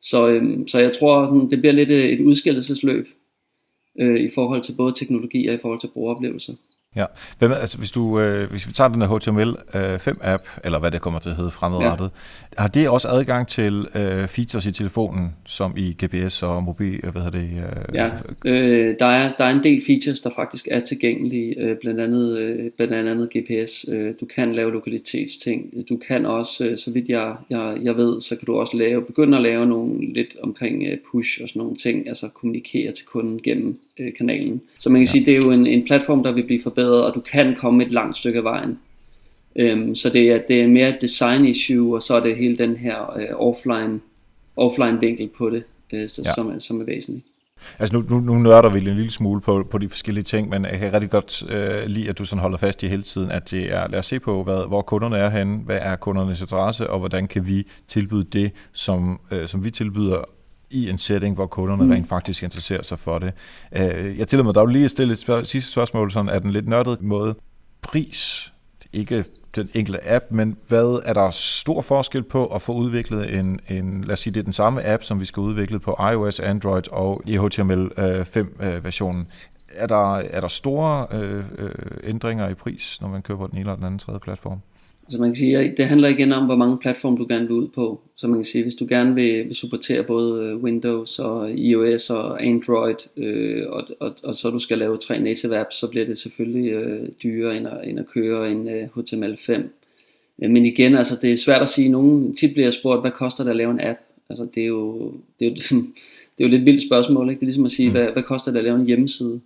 [0.00, 3.08] Så, øhm, så jeg tror, sådan, det bliver lidt øh, et udskillelsesløb
[4.00, 6.54] øh, i forhold til både teknologi og i forhold til brugeroplevelser.
[6.96, 7.04] Ja,
[7.38, 11.00] Hvem, altså, hvis, du, øh, hvis vi tager den her HTML5-app, øh, eller hvad det
[11.00, 12.10] kommer til at hedde fremadrettet,
[12.58, 12.62] ja.
[12.62, 17.22] har det også adgang til øh, features i telefonen, som i GPS og mobil, hvad
[17.22, 17.50] hedder det?
[17.50, 18.10] Øh, ja,
[18.44, 22.38] øh, der, er, der er en del features, der faktisk er tilgængelige, øh, blandt, andet,
[22.38, 23.86] øh, blandt andet GPS.
[23.88, 28.20] Øh, du kan lave lokalitetsting, du kan også, øh, så vidt jeg, jeg, jeg ved,
[28.20, 31.60] så kan du også lave, begynde at lave nogle lidt omkring øh, push og sådan
[31.60, 33.87] nogle ting, altså kommunikere til kunden gennem øh,
[34.18, 34.62] kanalen.
[34.78, 35.10] Så man kan ja.
[35.10, 37.84] sige, det er jo en, en platform, der vil blive forbedret, og du kan komme
[37.84, 38.78] et langt stykke af vejen.
[39.56, 42.58] Øhm, så det er, det er mere et design issue, og så er det hele
[42.58, 44.00] den her øh, offline,
[44.56, 46.32] offline vinkel på det, øh, så, ja.
[46.32, 47.24] som, er, som er væsentlig.
[47.78, 50.64] Altså nu, nu, nu nørder vi en lille smule på, på de forskellige ting, men
[50.64, 53.50] jeg kan rigtig godt øh, lide, at du sådan holder fast i hele tiden, at
[53.50, 56.90] det er, lad os se på, hvad, hvor kunderne er henne, hvad er kundernes interesse,
[56.90, 60.24] og hvordan kan vi tilbyde det, som, øh, som vi tilbyder
[60.70, 61.90] i en setting, hvor kunderne mm.
[61.90, 63.32] rent faktisk interesserer sig for det.
[63.72, 66.50] Øh, jeg tillader mig dog lige at stille et spørg- sidste spørgsmål, sådan er den
[66.50, 67.34] lidt nørdet måde.
[67.82, 68.52] Pris,
[68.92, 69.24] ikke
[69.56, 74.04] den enkelte app, men hvad er der stor forskel på at få udviklet en, en
[74.04, 76.92] lad os sige, det er den samme app, som vi skal udvikle på iOS, Android
[76.92, 79.26] og i HTML5-versionen.
[79.74, 81.70] Er der, er der store øh, øh,
[82.02, 84.60] ændringer i pris, når man køber den ene eller den anden tredje platform?
[85.08, 87.68] Så man kan sige, det handler igen om, hvor mange platforme du gerne vil ud
[87.68, 88.00] på.
[88.16, 92.10] Så man kan sige, hvis du gerne vil, vil supportere både øh, Windows og iOS
[92.10, 96.06] og Android, øh, og, og, og så du skal lave tre native apps, så bliver
[96.06, 99.52] det selvfølgelig øh, dyrere end at, end at køre en øh, HTML5.
[100.42, 101.88] Øh, men igen, altså det er svært at sige.
[101.88, 103.98] Nogen tit bliver spurgt, hvad koster det at lave en app?
[104.30, 105.54] Altså det er jo, det er jo,
[106.38, 107.30] det er jo et lidt vildt spørgsmål.
[107.30, 107.40] Ikke?
[107.40, 107.92] Det er ligesom at sige, mm.
[107.92, 109.40] hvad, hvad koster det at lave en hjemmeside?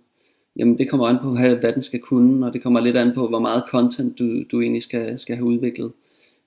[0.55, 3.27] Jamen det kommer an på, hvad, den skal kunne, og det kommer lidt an på,
[3.27, 5.91] hvor meget content du, du egentlig skal, skal have udviklet.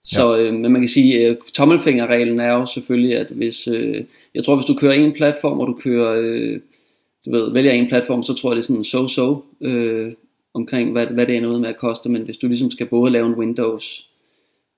[0.05, 0.43] Så, ja.
[0.43, 4.45] øh, men man kan sige, at øh, tommelfingerreglen er jo selvfølgelig, at hvis, øh, jeg
[4.45, 6.61] tror, hvis du kører en platform, og du kører, øh,
[7.27, 10.13] du ved, vælger en platform, så tror jeg, det er sådan so-so øh,
[10.55, 13.13] omkring, hvad, hvad det er noget med at koste, men hvis du ligesom skal både
[13.13, 14.09] lave en Windows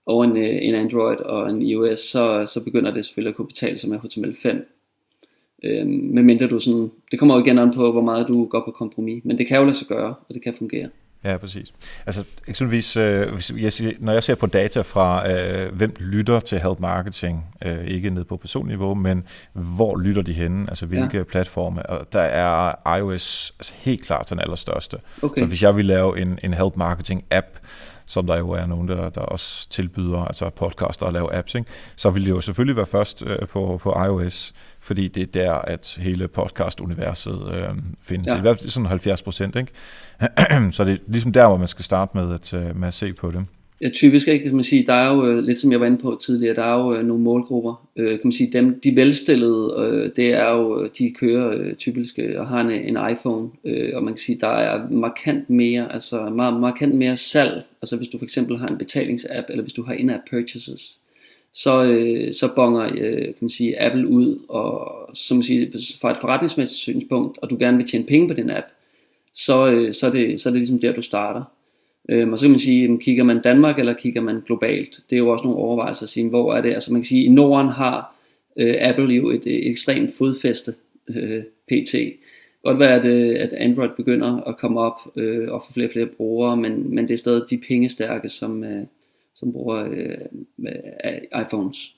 [0.06, 3.46] og en, øh, en Android og en iOS, så, så begynder det selvfølgelig at kunne
[3.46, 4.77] betale sig med HTML5.
[5.64, 8.70] Øh, medmindre du sådan, det kommer jo igen an på, hvor meget du går på
[8.70, 10.88] kompromis, men det kan jo lade sig gøre, og det kan fungere.
[11.24, 11.74] Ja, præcis.
[12.06, 16.58] Altså eksempelvis, øh, hvis jeg, når jeg ser på data fra, øh, hvem lytter til
[16.58, 21.22] Help Marketing, øh, ikke ned på personniveau, men hvor lytter de henne, altså hvilke ja.
[21.22, 24.96] platforme, og der er iOS altså, helt klart den allerstørste.
[25.22, 25.40] Okay.
[25.40, 27.46] Så hvis jeg vil lave en, en Help Marketing app,
[28.08, 31.70] som der jo er nogen, der, der også tilbyder, altså podcaster og lave apps, ikke?
[31.96, 35.52] så vil det jo selvfølgelig være først øh, på, på iOS, fordi det er der,
[35.52, 37.68] at hele podcast-universet øh,
[38.00, 38.26] findes.
[38.26, 38.38] Ja.
[38.38, 39.72] I hvert fald sådan 70 procent, ikke?
[40.76, 43.12] så det er ligesom der, hvor man skal starte med at, øh, med at se
[43.12, 43.46] på det.
[43.80, 45.98] Ja, typisk ikke, kan man sige, der er jo, øh, lidt som jeg var inde
[45.98, 49.74] på tidligere, der er jo øh, nogle målgrupper, øh, kan man sige, dem, de velstillede,
[49.78, 53.90] øh, det er jo, øh, de kører øh, typisk og har en, en iPhone, øh,
[53.94, 58.08] og man kan sige, der er markant mere, altså meget, markant mere salg, altså hvis
[58.08, 60.98] du for eksempel har en betalingsapp, eller hvis du har in-app purchases,
[61.54, 65.66] så, øh, så bonger øh, kan man sige, Apple ud, og som man siger,
[66.00, 68.66] fra et forretningsmæssigt synspunkt, og du gerne vil tjene penge på den app,
[69.34, 71.42] så, øh, så, er det, så er det ligesom der, du starter.
[72.08, 75.00] Øhm, og så kan man sige, kigger man Danmark, eller kigger man globalt?
[75.10, 76.72] Det er jo også nogle overvejelser at sige, hvor er det?
[76.72, 78.14] Altså man kan sige, i Norden har
[78.56, 80.74] øh, Apple jo et, et ekstremt fodfæste
[81.08, 81.94] øh, pt.
[82.62, 85.92] Godt være, at, øh, at Android begynder at komme op øh, og få flere og
[85.92, 88.84] flere brugere, men, men det er stadig de pengestærke, som, øh,
[89.34, 90.18] som bruger øh,
[90.58, 91.94] øh iPhones.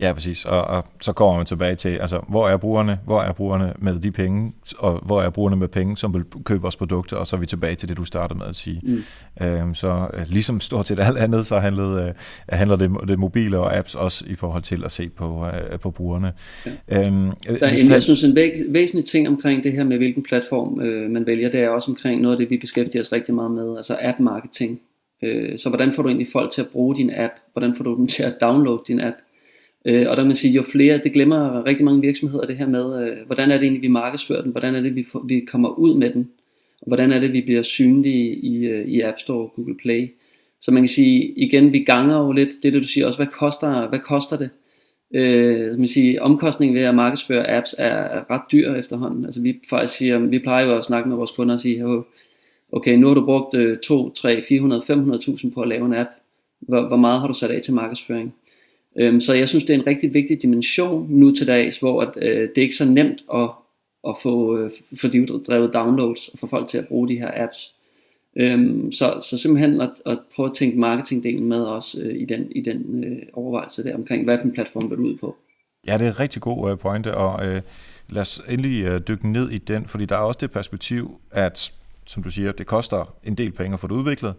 [0.00, 0.44] Ja, præcis.
[0.44, 2.98] Og, og så kommer man tilbage til, altså, hvor er brugerne?
[3.04, 4.52] Hvor er brugerne med de penge?
[4.78, 7.16] Og hvor er brugerne med penge, som vil købe vores produkter?
[7.16, 8.80] Og så er vi tilbage til det, du startede med at sige.
[8.82, 9.46] Mm.
[9.46, 12.12] Øhm, så øh, ligesom stort set alt andet, så handler, øh,
[12.48, 15.90] handler det, det mobile og apps også i forhold til at se på, øh, på
[15.90, 16.32] brugerne.
[16.66, 17.06] Ja.
[17.06, 20.22] Øhm, Der er en, jeg synes, en væg, væsentlig ting omkring det her med, hvilken
[20.22, 23.34] platform øh, man vælger, det er også omkring noget af det, vi beskæftiger os rigtig
[23.34, 24.80] meget med, altså app-marketing.
[25.22, 27.32] Øh, så hvordan får du egentlig folk til at bruge din app?
[27.52, 29.16] Hvordan får du dem til at downloade din app?
[29.84, 32.66] Øh, og der kan man sige, jo flere, det glemmer rigtig mange virksomheder det her
[32.66, 35.40] med, øh, hvordan er det egentlig, vi markedsfører den, hvordan er det, vi, får, vi
[35.40, 36.30] kommer ud med den,
[36.80, 40.10] og hvordan er det, vi bliver synlige i, øh, i App Store og Google Play.
[40.60, 43.18] Så man kan sige, igen, vi ganger jo lidt, det er det du siger også,
[43.18, 44.50] hvad koster, hvad koster det?
[45.14, 49.24] Øh, man siger, omkostningen ved at markedsføre apps er ret dyr efterhånden.
[49.24, 52.04] Altså vi faktisk siger, vi plejer jo at snakke med vores kunder og sige,
[52.72, 56.10] okay, nu har du brugt 2, 3, 400, 500.000 på at lave en app.
[56.60, 58.34] Hvor, hvor meget har du sat af til markedsføring?
[58.98, 62.10] Øhm, så jeg synes, det er en rigtig vigtig dimension nu til dags, hvor at,
[62.22, 63.50] øh, det er ikke så nemt at,
[64.08, 65.08] at få, øh, få
[65.48, 67.74] drevet downloads og få folk til at bruge de her apps.
[68.36, 72.52] Øhm, så, så simpelthen at, at prøve at tænke marketingdelen med også øh, i den,
[72.52, 75.36] i den øh, overvejelse der omkring, hvad for en platform vil du ud på.
[75.86, 77.62] Ja, det er en rigtig god øh, pointe, og øh,
[78.08, 81.72] lad os endelig øh, dykke ned i den, fordi der er også det perspektiv, at
[82.06, 84.34] som du siger, det koster en del penge at få det udviklet,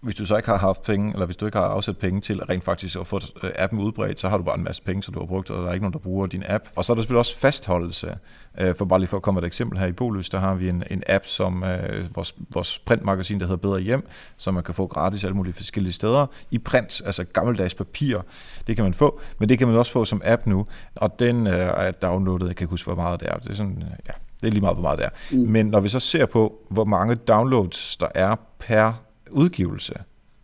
[0.00, 2.44] hvis du så ikke har haft penge, eller hvis du ikke har afsat penge til
[2.44, 5.14] rent faktisk at få øh, appen udbredt, så har du bare en masse penge, som
[5.14, 6.64] du har brugt, og der er ikke nogen, der bruger din app.
[6.76, 8.18] Og så er der selvfølgelig også fastholdelse.
[8.58, 10.68] Øh, for bare lige for at komme et eksempel her i Boløs, der har vi
[10.68, 14.06] en, en app, som øh, vores, vores printmagasin, der hedder Bedre Hjem,
[14.36, 16.26] som man kan få gratis alle mulige forskellige steder.
[16.50, 18.18] I print, altså gammeldags papir,
[18.66, 21.46] det kan man få, men det kan man også få som app nu, og den
[21.46, 23.36] er downloadet, jeg kan ikke huske, hvor meget det er.
[23.36, 25.36] Det er sådan, ja, det er lige meget, hvor meget det er.
[25.36, 25.50] Mm.
[25.50, 29.94] Men når vi så ser på, hvor mange downloads der er per udgivelse.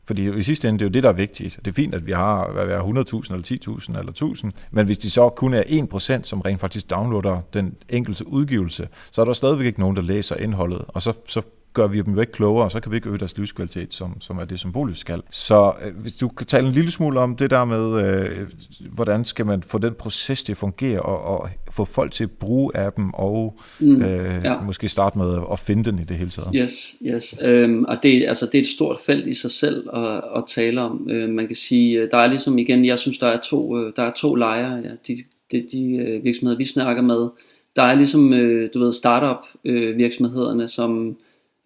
[0.06, 1.58] Fordi i sidste ende, det er jo det, der er vigtigt.
[1.64, 5.10] Det er fint, at vi har hvad 100.000 eller 10.000 eller 1.000, men hvis de
[5.10, 9.66] så kun er 1%, som rent faktisk downloader den enkelte udgivelse, så er der stadigvæk
[9.66, 11.42] ikke nogen, der læser indholdet, og så, så
[11.74, 14.20] gør vi dem jo ikke klogere, og så kan vi ikke øge deres livskvalitet, som,
[14.20, 15.22] som er det, som bolig skal.
[15.30, 18.46] Så øh, hvis du kan tale en lille smule om det der med, øh,
[18.90, 22.30] hvordan skal man få den proces til at fungere, og, og få folk til at
[22.30, 24.60] bruge appen, og mm, øh, ja.
[24.60, 26.48] måske starte med at finde den i det hele taget.
[26.54, 27.34] Yes, yes.
[27.42, 30.80] Øhm, og det, altså, det er et stort felt i sig selv at, at tale
[30.80, 31.08] om.
[31.10, 33.92] Øh, man kan sige, øh, der er ligesom igen, jeg synes, der er to, øh,
[33.96, 34.74] der er to lejre.
[34.74, 34.90] Ja.
[35.08, 35.16] De,
[35.52, 37.28] de, de øh, virksomheder, vi snakker med,
[37.76, 41.16] der er ligesom, øh, du ved, startup øh, virksomhederne, som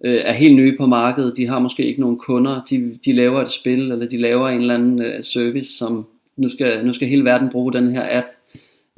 [0.05, 3.41] øh, er helt nye på markedet, de har måske ikke nogen kunder, de, de laver
[3.41, 6.07] et spil, eller de laver en eller anden øh, service, som
[6.37, 8.27] nu skal, nu skal hele verden bruge den her app,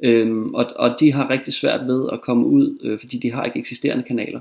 [0.03, 3.43] øhm, og, og de har rigtig svært ved at komme ud, øh, fordi de har
[3.43, 4.39] ikke eksisterende kanaler.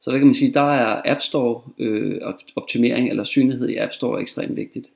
[0.00, 2.20] Så der kan man sige, der er App Store øh,
[2.56, 4.88] optimering eller synlighed i App Store ekstremt vigtigt.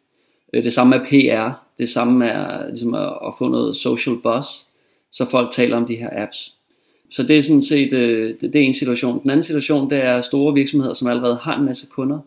[0.52, 4.46] Øh, det samme er PR, det samme er ligesom at, at få noget social buzz,
[5.12, 6.54] så folk taler om de her apps.
[7.10, 9.22] Så det er sådan set øh, det, det er en situation.
[9.22, 12.18] Den anden situation, det er store virksomheder, som allerede har en masse kunder.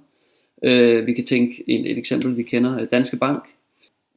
[0.63, 3.43] Øh, vi kan tænke et, et eksempel, vi kender, øh, Danske Bank.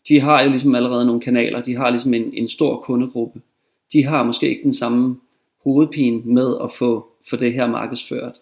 [0.08, 3.40] De har jo ligesom allerede nogle kanaler, de har ligesom en, en stor kundegruppe.
[3.92, 5.16] De har måske ikke den samme
[5.64, 8.34] hovedpine med at få, få det her markedsført,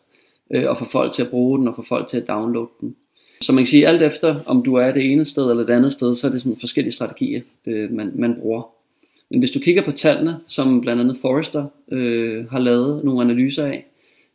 [0.50, 2.96] øh, og få folk til at bruge den, og få folk til at downloade den.
[3.40, 5.92] Så man kan sige, alt efter om du er det ene sted eller det andet
[5.92, 8.62] sted, så er det sådan forskellige strategier, øh, man, man bruger.
[9.30, 13.66] Men hvis du kigger på tallene, som blandt andet Forrester øh, har lavet nogle analyser
[13.66, 13.86] af,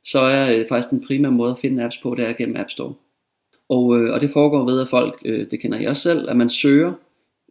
[0.04, 2.70] så er øh, faktisk den primære måde at finde apps på, det er gennem App
[2.70, 2.94] Store.
[3.70, 6.38] Og, øh, og det foregår ved, at folk, øh, det kender jeg også selv, at
[6.38, 6.94] man søger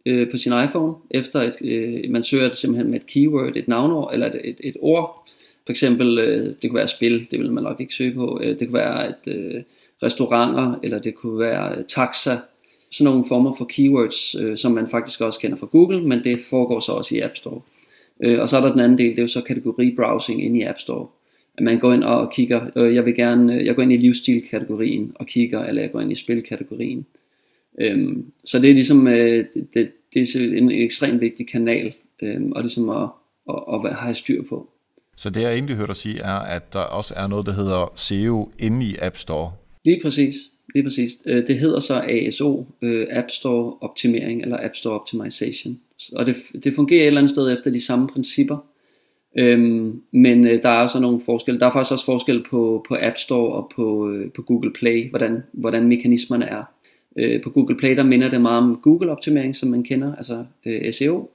[0.05, 3.67] øh, på sin iPhone efter et, øh, man søger det simpelthen med et keyword, et
[3.67, 5.27] navnord eller et, et, et ord.
[5.65, 8.39] For eksempel, øh, det kunne være spil, det vil man nok ikke søge på.
[8.43, 9.63] Øh, det kunne være et øh,
[10.03, 12.37] restauranter, eller det kunne være øh, taxa,
[12.91, 16.39] sådan nogle former for keywords, øh, som man faktisk også kender fra Google, men det
[16.49, 17.61] foregår så også i App Store.
[18.23, 20.59] Øh, og så er der den anden del, det er jo så kategori browsing inde
[20.59, 21.07] i App Store.
[21.57, 23.97] At man går ind og kigger, øh, jeg vil gerne, øh, jeg går ind i
[23.97, 27.05] livsstil-kategorien og kigger, eller jeg går ind i spil-kategorien.
[27.79, 32.41] Øh, så det er ligesom, øh, det, det er en, en ekstremt vigtig kanal, øh,
[32.51, 33.09] og ligesom at,
[33.49, 34.69] at, at have styr på.
[35.15, 37.93] Så det jeg egentlig hørte dig sige er, at der også er noget, der hedder
[37.95, 39.51] SEO inde i App Store.
[39.85, 40.35] Lige præcis.
[40.73, 41.11] Lige præcis.
[41.25, 45.79] Øh, det hedder så ASO, øh, App Store Optimering eller App Store Optimization.
[46.13, 48.57] Og det, det fungerer et eller andet sted efter de samme principper.
[49.37, 51.59] Øhm, men øh, der er også nogle forskel.
[51.59, 55.09] Der er faktisk også forskel på, på App Store og på, øh, på Google Play,
[55.09, 56.63] hvordan, hvordan mekanismerne er.
[57.17, 60.45] Øh, på Google Play der minder det meget om Google optimering, som man kender, altså
[60.65, 61.29] øh, SEO.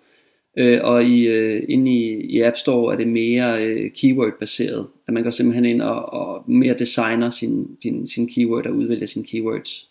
[0.57, 4.87] Øh, og i, øh, inde i, i App Store er det mere øh, keyword baseret.
[5.07, 9.07] At man går simpelthen ind og, og mere designer sin, din, sin keyword og udvælger
[9.07, 9.89] sine keywords.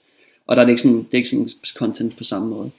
[0.48, 2.72] Og der er det ikke sådan, det er ikke sådan content på samme måde.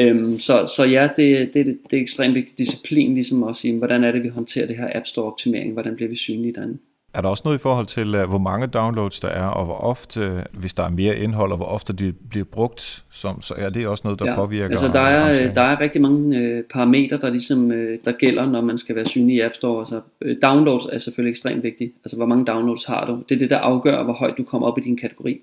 [0.00, 3.78] Øhm, så, så ja, det, det, det, det er ekstremt vigtig disciplin, ligesom at sige,
[3.78, 6.78] hvordan er det, vi håndterer det her App Store optimering, hvordan bliver vi synlige derinde.
[7.16, 9.74] Er der også noget i forhold til, øh, hvor mange downloads der er, og hvor
[9.74, 13.70] ofte, hvis der er mere indhold, og hvor ofte de bliver brugt, som, så er
[13.70, 14.70] det også noget, der ja, påvirker?
[14.70, 18.60] altså der er, der er rigtig mange øh, parametre, der, ligesom, øh, der gælder, når
[18.60, 19.78] man skal være synlig i App Store.
[19.78, 21.92] Altså, øh, downloads er selvfølgelig ekstremt vigtigt.
[22.04, 23.22] Altså hvor mange downloads har du?
[23.28, 25.40] Det er det, der afgør, hvor højt du kommer op i din kategori.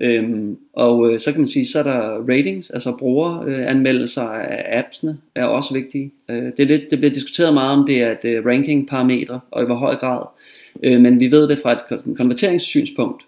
[0.00, 5.18] Øhm, og øh, så kan man sige, så er der ratings, altså brugeranmeldelser af appsene
[5.34, 6.12] er også vigtige.
[6.30, 9.40] Øh, det, er lidt, det bliver diskuteret meget om det er et uh, ranking parametre,
[9.50, 10.22] og i hvor høj grad.
[10.82, 13.22] Øh, men vi ved det fra et konverteringssynspunkt,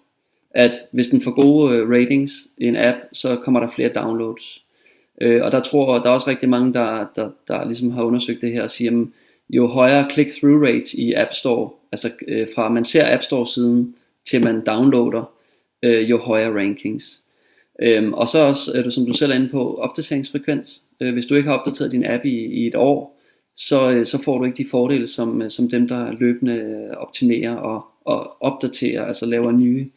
[0.51, 4.63] at hvis den får gode øh, ratings i en app, så kommer der flere downloads.
[5.21, 8.41] Øh, og der tror der er også rigtig mange, der, der, der ligesom har undersøgt
[8.41, 9.07] det her og siger, at
[9.51, 13.95] jo højere click-through rate i App Store, altså øh, fra man ser App Store siden
[14.25, 15.33] til man downloader,
[15.83, 17.23] øh, jo højere rankings.
[17.83, 20.83] Øhm, og så også, er som du selv er inde på, opdateringsfrekvens.
[21.01, 23.20] Øh, hvis du ikke har opdateret din app i, i et år,
[23.57, 26.97] så, øh, så får du ikke de fordele, som, øh, som dem, der løbende øh,
[26.97, 29.91] optimerer og, og opdaterer, altså laver nye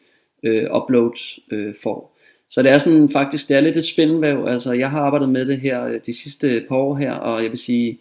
[0.43, 2.17] øh, uploads, øh, får.
[2.49, 4.45] Så det er sådan faktisk, det er lidt et spændvæv.
[4.47, 7.59] Altså jeg har arbejdet med det her de sidste par år her, og jeg vil
[7.59, 7.99] sige,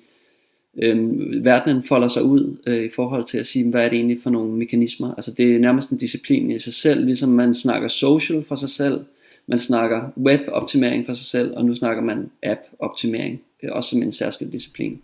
[0.82, 4.18] øh, verdenen folder sig ud øh, i forhold til at sige, hvad er det egentlig
[4.22, 5.14] for nogle mekanismer.
[5.14, 8.70] Altså det er nærmest en disciplin i sig selv, ligesom man snakker social for sig
[8.70, 9.00] selv,
[9.46, 14.52] man snakker web-optimering for sig selv, og nu snakker man app-optimering, også som en særskilt
[14.52, 15.00] disciplin.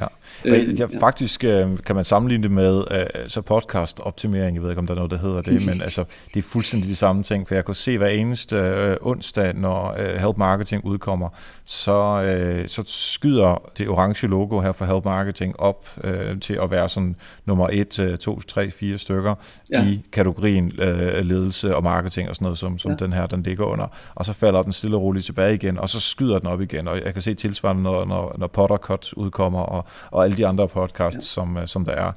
[0.00, 0.06] Ja.
[0.44, 4.70] Øh, ja, faktisk øh, kan man sammenligne det med øh, så podcast optimering, jeg ved
[4.70, 7.22] ikke om der er noget der hedder det, men altså det er fuldstændig de samme
[7.22, 11.28] ting, for jeg kan se hver eneste øh, onsdag, når øh, Help Marketing udkommer,
[11.64, 16.70] så, øh, så skyder det orange logo her for Help Marketing op øh, til at
[16.70, 19.34] være sådan nummer 1, 2, 3, 4 stykker
[19.70, 19.86] ja.
[19.86, 22.96] i kategorien øh, ledelse og marketing og sådan noget, som, som ja.
[22.96, 25.88] den her den ligger under, og så falder den stille og roligt tilbage igen, og
[25.88, 29.60] så skyder den op igen, og jeg kan se tilsvarende, når, når, når Pottercut udkommer,
[29.76, 31.40] og, og alle de andre podcasts, ja.
[31.40, 32.12] som, øh, som der er.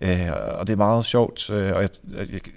[0.00, 1.88] Øh, og det er meget sjovt, øh, og jeg,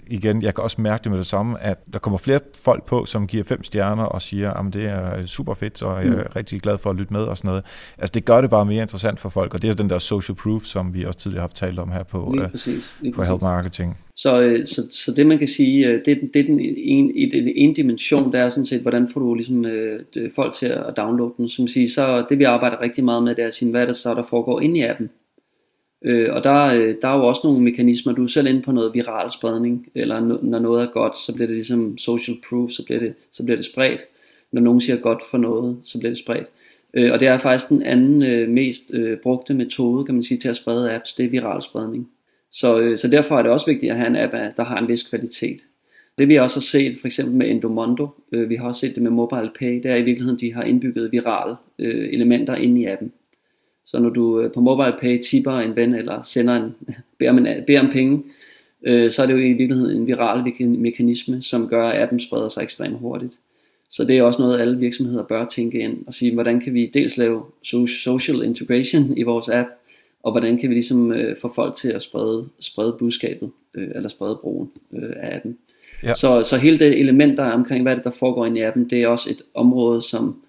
[0.06, 3.04] igen, jeg kan også mærke det med det samme, at der kommer flere folk på,
[3.04, 6.28] som giver fem stjerner og siger, at det er super fedt, og jeg er mm.
[6.36, 7.64] rigtig glad for at lytte med og sådan noget.
[7.98, 10.36] Altså det gør det bare mere interessant for folk, og det er den der social
[10.36, 13.42] proof, som vi også tidligere har talt om her på, lige præcis, lige på Help
[13.42, 13.96] Marketing.
[14.16, 18.32] Så, så, så det man kan sige, det, det er den en, en, en dimension,
[18.32, 19.66] der er sådan set, hvordan får du ligesom,
[20.34, 21.48] folk til at downloade den.
[21.48, 23.86] Som siger, så det vi arbejder rigtig meget med, det er at sige, hvad er
[23.86, 25.10] det så, der foregår inde i appen.
[26.02, 28.72] Øh, og der, øh, der er jo også nogle mekanismer, du er selv inde på
[28.72, 32.84] noget viral spredning, eller når noget er godt, så bliver det ligesom social proof, så
[32.84, 34.04] bliver det, så bliver det spredt.
[34.52, 36.46] Når nogen siger godt for noget, så bliver det spredt.
[36.94, 40.38] Øh, og det er faktisk den anden øh, mest øh, brugte metode, kan man sige,
[40.38, 42.08] til at sprede apps, det er viral spredning.
[42.50, 44.88] Så, øh, så derfor er det også vigtigt at have en app, der har en
[44.88, 45.60] vis kvalitet.
[46.18, 49.02] Det vi også har set, for eksempel med Endomondo, øh, vi har også set det
[49.02, 53.12] med MobilePay, det er i virkeligheden, de har indbygget virale øh, elementer ind i appen.
[53.88, 56.74] Så når du øh, på MobilePay tipper en ven, eller sender en,
[57.18, 58.22] beder, om, beder om penge,
[58.82, 62.48] øh, så er det jo i virkeligheden en viral mekanisme, som gør, at appen spreder
[62.48, 63.38] sig ekstremt hurtigt.
[63.90, 66.86] Så det er også noget, alle virksomheder bør tænke ind og sige, hvordan kan vi
[66.86, 67.42] dels lave
[67.86, 69.68] social integration i vores app,
[70.22, 74.08] og hvordan kan vi ligesom øh, få folk til at sprede, sprede budskabet, øh, eller
[74.08, 75.58] sprede brugen øh, af appen.
[76.02, 76.14] Ja.
[76.14, 78.90] Så, så hele det element, der er omkring, hvad det der foregår inde i appen,
[78.90, 80.42] det er også et område, som,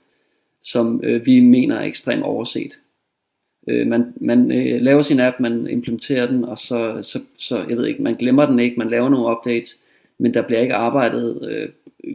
[0.63, 2.80] som øh, vi mener er ekstremt overset.
[3.69, 7.77] Øh, man man øh, laver sin app, man implementerer den, og så, så, så, jeg
[7.77, 9.79] ved ikke, man glemmer den ikke, man laver nogle updates,
[10.17, 11.49] men der bliver ikke arbejdet.
[11.51, 11.69] Øh,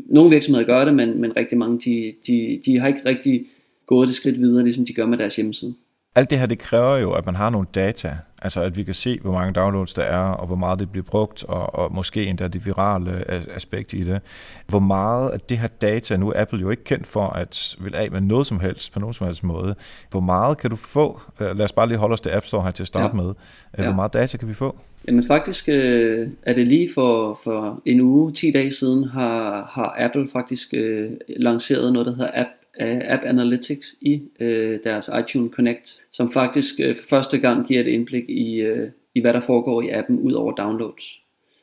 [0.06, 3.46] nogle virksomheder gør det, men, men rigtig mange, de, de, de har ikke rigtig
[3.86, 5.74] gået det skridt videre, ligesom de gør med deres hjemmeside.
[6.16, 8.94] Alt det her, det kræver jo, at man har nogle data, altså at vi kan
[8.94, 12.27] se, hvor mange downloads der er, og hvor meget det bliver brugt, og, og måske
[12.27, 14.20] endda det virale aspekt i det.
[14.68, 17.94] Hvor meget af det her data, nu er Apple jo ikke kendt for at vil
[17.94, 19.74] af med noget som helst, på nogen som helst måde.
[20.11, 21.20] Hvor meget kan du få?
[21.40, 23.22] Øh, lad os bare lige holde os til App Store her til at starte ja.
[23.22, 23.29] med.
[23.29, 23.35] Øh,
[23.74, 23.94] hvor ja.
[23.94, 24.77] meget data kan vi få?
[25.09, 29.96] Jamen faktisk øh, er det lige for, for en uge, 10 dage siden, har, har
[29.98, 32.48] Apple faktisk øh, lanceret noget, der hedder App
[32.80, 37.80] Øh, App Analytics i øh, deres iTunes Connect, som faktisk øh, for første gang giver
[37.80, 41.20] et indblik i, øh, i hvad der foregår i appen ud over downloads.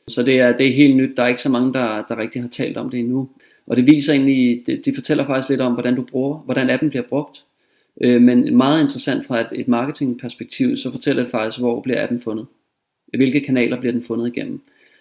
[0.08, 2.42] Så det er, det er helt nyt, der er ikke så mange, der, der rigtig
[2.42, 3.28] har talt om det endnu.
[3.66, 6.88] Og det viser egentlig, det, det fortæller faktisk lidt om, hvordan du bruger, hvordan appen
[6.88, 7.44] bliver brugt.
[8.00, 12.20] Øh, men meget interessant fra et, et marketingperspektiv, så fortæller det faktisk, hvor bliver appen
[12.20, 12.46] fundet.
[13.16, 14.60] Hvilke kanaler bliver den fundet igennem.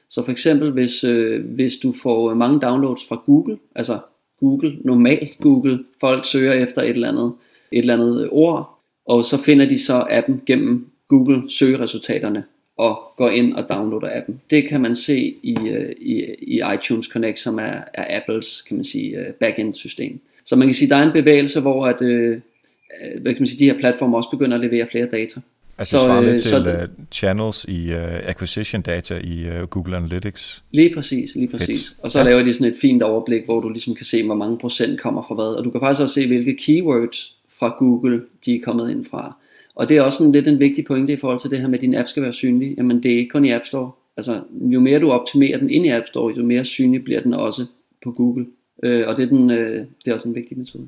[0.09, 3.99] Så for eksempel, hvis, øh, hvis du får mange downloads fra Google, altså
[4.41, 7.33] Google, normal Google, folk søger efter et eller andet,
[7.71, 12.43] et eller andet ord, og så finder de så appen gennem Google søgeresultaterne
[12.77, 14.41] og går ind og downloader appen.
[14.49, 18.77] Det kan man se i, øh, i, i iTunes Connect, som er, er Apples kan
[18.77, 20.19] man sige, øh, backend system.
[20.45, 22.41] Så man kan sige, der er en bevægelse, hvor at, øh,
[23.21, 25.41] hvad kan man sige, de her platforme også begynder at levere flere data.
[25.81, 29.97] Altså så, svarer lidt til så, uh, channels i uh, acquisition data i uh, Google
[29.97, 30.63] Analytics.
[30.71, 31.89] Lige præcis, lige præcis.
[31.89, 32.03] Fedt.
[32.03, 32.25] Og så ja.
[32.25, 35.21] laver de sådan et fint overblik, hvor du ligesom kan se, hvor mange procent kommer
[35.21, 35.45] fra hvad.
[35.45, 39.35] Og du kan faktisk også se, hvilke keywords fra Google, de er kommet ind fra.
[39.75, 41.77] Og det er også sådan lidt en vigtig pointe i forhold til det her med,
[41.77, 42.75] at din app skal være synlig.
[42.77, 43.91] Jamen det er ikke kun i App Store.
[44.17, 47.33] Altså jo mere du optimerer den ind i App Store, jo mere synlig bliver den
[47.33, 47.65] også
[48.03, 48.45] på Google.
[48.83, 50.87] Øh, og det er, den, øh, det er også en vigtig metode.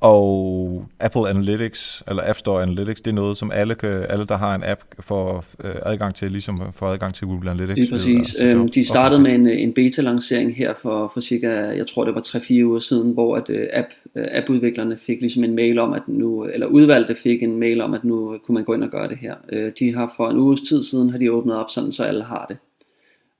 [0.00, 4.36] Og Apple Analytics, eller App Store Analytics, det er noget, som alle, kan, alle der
[4.36, 7.74] har en app, får øh, adgang til, ligesom får adgang til Google Analytics.
[7.74, 8.42] Det er præcis.
[8.42, 12.20] Øhm, de startede med en, en beta-lancering her for, for cirka, jeg tror det var
[12.20, 16.02] 3-4 uger siden, hvor at, uh, app, uh, appudviklerne fik ligesom en mail om, at
[16.06, 19.08] nu, eller udvalgte fik en mail om, at nu kunne man gå ind og gøre
[19.08, 19.34] det her.
[19.78, 22.46] De har for en uges tid siden, har de åbnet op sådan, så alle har
[22.48, 22.56] det.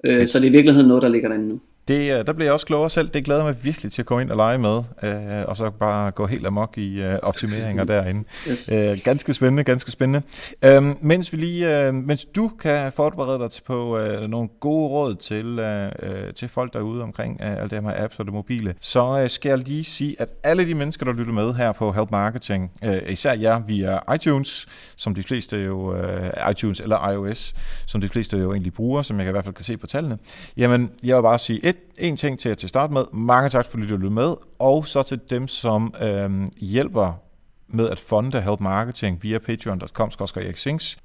[0.09, 1.61] Uh, så det er i virkeligheden noget, der ligger derinde nu.
[1.89, 3.09] Det, øh, der bliver jeg også klogere selv.
[3.09, 6.11] Det glæder mig virkelig til at komme ind og lege med, øh, og så bare
[6.11, 8.25] gå helt amok i øh, optimeringer derinde.
[8.51, 8.69] Yes.
[8.73, 10.23] Øh, ganske spændende, ganske spændende.
[10.63, 14.89] Øh, mens, vi lige, øh, mens du kan forberede dig til på øh, nogle gode
[14.89, 18.35] råd til, øh, til folk derude omkring øh, alle det her med apps og det
[18.35, 21.73] mobile, så øh, skal jeg lige sige, at alle de mennesker, der lytter med her
[21.73, 24.67] på Help Marketing, øh, især jer via iTunes,
[24.97, 27.55] som de fleste jo, øh, iTunes eller iOS,
[27.87, 30.19] som de fleste jo egentlig bruger, som jeg i hvert fald kan se på tallene,
[30.57, 33.03] jamen jeg vil bare sige et, en ting til at til med.
[33.13, 34.35] Mange tak fordi du lyttede med.
[34.59, 37.13] Og så til dem, som øh, hjælper
[37.69, 40.11] med at fonde Help Marketing via patreon.com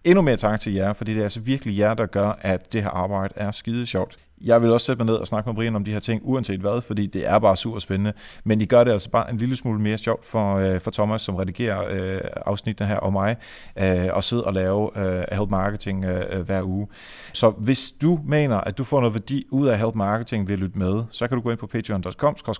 [0.03, 2.83] Endnu mere tak til jer, fordi det er altså virkelig jer, der gør, at det
[2.83, 5.75] her arbejde er skide sjovt jeg vil også sætte mig ned og snakke med Brian
[5.75, 8.13] om de her ting, uanset hvad, fordi det er bare super spændende.
[8.43, 11.21] Men I gør det altså bare en lille smule mere sjovt for, øh, for Thomas,
[11.21, 13.35] som redigerer øh, afsnittene her, og mig,
[13.79, 16.87] øh, og sidde og lave øh, Help Marketing øh, øh, hver uge.
[17.33, 20.59] Så hvis du mener, at du får noget værdi ud af Help Marketing ved at
[20.59, 22.55] lytte med, så kan du gå ind på patreon.com, og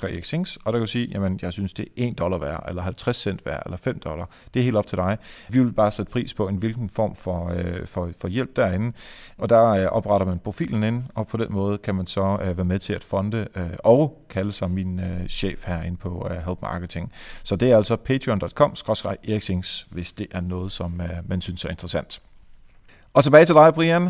[0.66, 3.46] der kan du sige, jamen jeg synes, det er 1 dollar værd, eller 50 cent
[3.46, 4.30] værd, eller 5 dollar.
[4.54, 5.18] Det er helt op til dig.
[5.50, 8.94] Vi vil bare sætte pris på en hvilken form for, øh, for, for hjælp derinde,
[9.38, 12.38] og der øh, opretter man profilen ind, og på den måde måde kan man så
[12.42, 16.28] øh, være med til at fonde øh, og kalde sig min øh, chef herinde på
[16.32, 17.12] øh, Help Marketing.
[17.44, 18.76] Så det er altså patreon.com
[19.28, 22.22] eriksings, hvis det er noget, som øh, man synes er interessant.
[23.14, 24.10] Og tilbage til dig, Brian.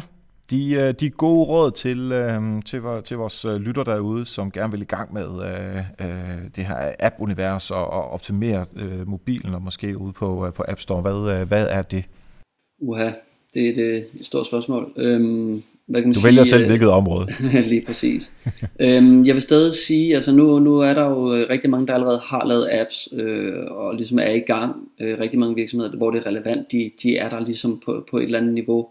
[0.50, 4.72] De, øh, de gode råd til, øh, til, til vores øh, lytter derude, som gerne
[4.72, 9.62] vil i gang med øh, øh, det her app-univers og, og optimere øh, mobilen og
[9.62, 11.02] måske ude på, øh, på App Store.
[11.02, 12.06] Hvad, øh, hvad er det?
[12.82, 13.12] Uha,
[13.54, 14.94] det er et, øh, et stort spørgsmål.
[14.98, 17.28] Øhm, hvad kan man du sige, vælger selv øh, hvilket område.
[17.70, 18.34] lige præcis.
[18.80, 21.94] øhm, jeg vil stadig sige, altså nu, nu er der jo øh, rigtig mange, der
[21.94, 24.76] allerede har lavet apps, øh, og ligesom er i gang.
[25.02, 28.18] Øh, rigtig mange virksomheder, hvor det er relevant, de, de er der ligesom på, på
[28.18, 28.88] et eller andet niveau.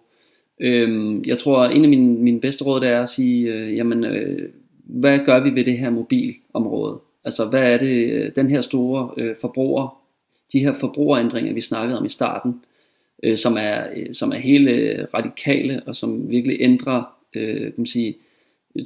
[0.61, 4.05] Øhm, jeg tror, en af mine, mine bedste råd, det er at sige, øh, jamen,
[4.05, 4.49] øh,
[4.84, 6.99] hvad gør vi ved det her mobilområde?
[7.24, 9.99] Altså, hvad er det, den her store øh, forbruger,
[10.53, 12.55] de her forbrugerændringer, vi snakkede om i starten,
[13.23, 17.03] øh, som, er, øh, som er hele øh, radikale og som virkelig ændrer,
[17.35, 18.17] øh, kan man sige,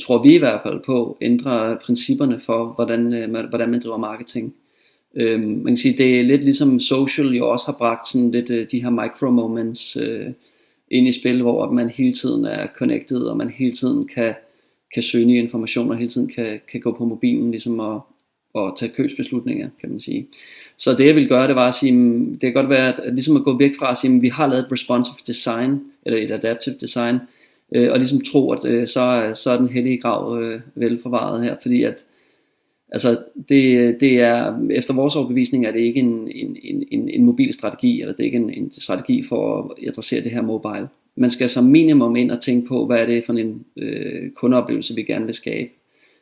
[0.03, 3.97] tror vi i hvert fald på, ændrer principperne for, hvordan, øh, man, hvordan man driver
[3.97, 4.55] marketing.
[5.14, 8.51] Øh, man kan sige, det er lidt ligesom social jo også har bragt sådan lidt
[8.51, 10.27] øh, de her micro moments øh,
[10.91, 14.35] ind i spil, hvor man hele tiden er connected, og man hele tiden kan,
[14.95, 18.07] kan søge nye informationer, hele tiden kan, kan gå på mobilen ligesom og,
[18.57, 20.26] og tage købsbeslutninger, kan man sige.
[20.76, 22.98] Så det jeg ville gøre, det var at sige, mm, det kan godt være, at,
[22.98, 25.80] at ligesom at gå væk fra at sige, at vi har lavet et responsive design,
[26.07, 27.18] eller et adaptive design,
[27.72, 31.57] øh, og ligesom tro, at øh, så, så er den hellige grav øh, velforvaret her,
[31.62, 32.04] fordi at
[32.92, 36.57] altså det, det er, efter vores overbevisning er det ikke en, en,
[36.90, 40.32] en, en mobil strategi, eller det er ikke en, en strategi for at adressere det
[40.32, 40.88] her mobile.
[41.16, 44.94] Man skal som minimum ind og tænke på, hvad er det for en øh, kundeoplevelse,
[44.94, 45.70] vi gerne vil skabe.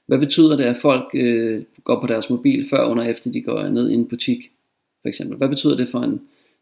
[0.06, 3.68] Hvad betyder det, at folk øh, går på deres mobil før, under efter de går
[3.68, 4.50] ned i en butik,
[5.02, 5.36] for eksempel?
[5.36, 6.20] Hvad betyder det for en,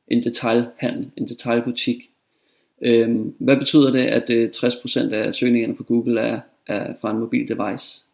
[0.08, 2.10] en detailhandel, en detailbutik?
[2.82, 7.18] Øhm, hvad betyder det, at øh, 60% af søgningerne på Google er, er fra en
[7.18, 8.04] mobil device?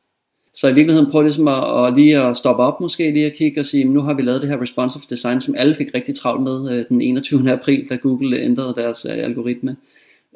[0.54, 3.60] Så i virkeligheden prøv ligesom at, at lige at stoppe op måske, lige at kigge
[3.60, 6.42] og sige, nu har vi lavet det her responsive design, som alle fik rigtig travlt
[6.42, 7.50] med øh, den 21.
[7.50, 9.76] april, da Google øh, ændrede deres øh, algoritme.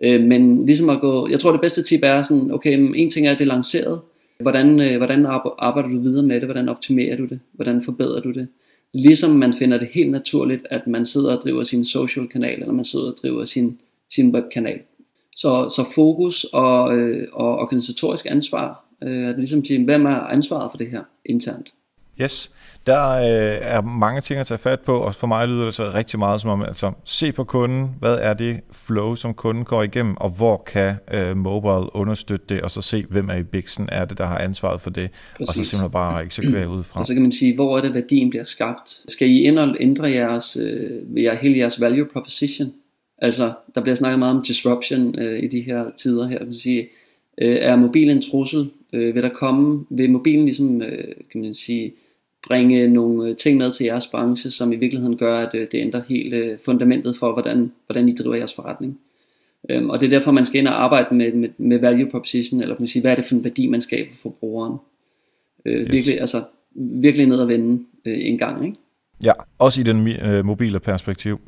[0.02, 3.26] Øh, men ligesom at gå, jeg tror det bedste tip er sådan, okay, en ting
[3.26, 4.00] er, at det er lanceret,
[4.42, 5.26] Hvordan, øh, hvordan
[5.58, 6.44] arbejder du videre med det?
[6.44, 7.40] Hvordan optimerer du det?
[7.52, 8.48] Hvordan forbedrer du det?
[8.94, 12.72] Ligesom man finder det helt naturligt, at man sidder og driver sin social kanal, eller
[12.72, 13.78] man sidder og driver sin,
[14.10, 14.80] sin webkanal.
[15.36, 20.16] Så, så fokus og, øh, og organisatorisk ansvar, øh, ligesom at ligesom sige, hvem er
[20.16, 21.72] ansvaret for det her internt?
[22.20, 22.50] Yes.
[22.86, 25.92] Der øh, er mange ting at tage fat på, og for mig lyder det så
[25.94, 29.82] rigtig meget som om, altså se på kunden, hvad er det flow, som kunden går
[29.82, 33.88] igennem, og hvor kan øh, mobile understøtte det, og så se, hvem er i biksen,
[33.92, 35.48] er det, der har ansvaret for det, Præcis.
[35.48, 37.00] og så simpelthen bare eksekvere ud fra.
[37.00, 39.02] Og så kan man sige, hvor er det, værdien bliver skabt?
[39.08, 42.72] Skal I ind og ændre jeres, øh, hele jeres value proposition?
[43.18, 46.88] Altså, der bliver snakket meget om disruption øh, i de her tider her, man sige,
[47.38, 48.70] øh, er mobilen en trussel?
[48.92, 51.92] Øh, vil der komme, vil mobilen ligesom, øh, kan man sige,
[52.48, 55.78] bringe nogle øh, ting med til jeres branche, som i virkeligheden gør, at øh, det
[55.78, 58.98] ændrer helt øh, fundamentet for, hvordan, hvordan I driver jeres forretning.
[59.70, 62.60] Øhm, og det er derfor, man skal ind og arbejde med, med, med value proposition,
[62.60, 64.78] eller man sige, hvad er det for en værdi, man skaber for brugeren.
[65.66, 65.90] Øh, yes.
[65.90, 68.78] virkelig, altså, virkelig ned og vende øh, en gang, ikke?
[69.24, 71.40] Ja, også i den øh, mobile perspektiv.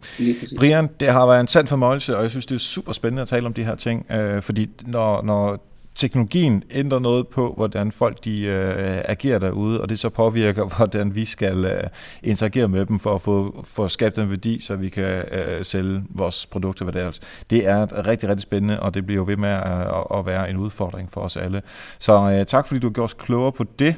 [0.59, 3.29] Brian, det har været en sand fornøjelse, og jeg synes, det er super spændende at
[3.29, 8.25] tale om de her ting, øh, fordi når, når teknologien ændrer noget på, hvordan folk
[8.25, 11.83] de øh, agerer derude, og det så påvirker, hvordan vi skal øh,
[12.23, 15.65] interagere med dem for at få, for at skabe den værdi, så vi kan øh,
[15.65, 16.85] sælge vores produkter.
[16.85, 17.11] Hvad det, er.
[17.51, 20.57] det er rigtig, rigtig spændende, og det bliver jo ved med at, at være en
[20.57, 21.63] udfordring for os alle.
[21.99, 23.97] Så øh, tak, fordi du gjorde os klogere på det.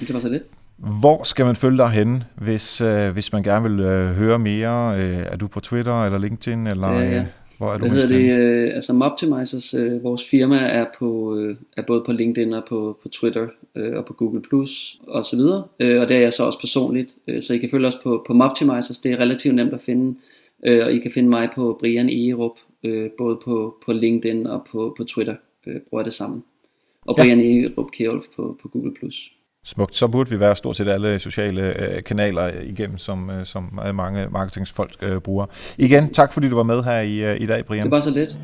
[0.00, 0.42] Det var så lidt.
[0.76, 5.00] Hvor skal man følge dig hen, hvis, øh, hvis man gerne vil øh, høre mere?
[5.00, 6.66] Øh, er du på Twitter eller LinkedIn?
[6.66, 7.24] Eller, ja, ja.
[7.58, 8.30] Hvor er du Hvad hedder det?
[8.32, 12.98] Øh, altså Moptimizers, øh, vores firma er, på, øh, er både på LinkedIn og på,
[13.02, 15.64] på Twitter øh, og på Google Plus og så videre.
[15.80, 17.14] Øh, og det er jeg så også personligt.
[17.28, 18.98] Øh, så I kan følge os på, på Moptimizers.
[18.98, 20.18] Det er relativt nemt at finde.
[20.64, 24.66] Øh, og I kan finde mig på Brian Egerup, øh, både på, på LinkedIn og
[24.72, 25.34] på, på Twitter.
[25.66, 26.42] Øh, bruger det samme.
[27.06, 27.46] Og Brian ja.
[27.46, 29.32] Egerup Kjærulf på, på Google Plus.
[29.66, 29.96] Smukt.
[29.96, 34.26] Så burde vi være stort set alle sociale øh, kanaler igennem, som, øh, som mange
[34.30, 35.46] marketingsfolk øh, bruger.
[35.78, 37.82] Igen, tak fordi du var med her i, øh, i dag, Brian.
[37.82, 38.38] Det var så lidt.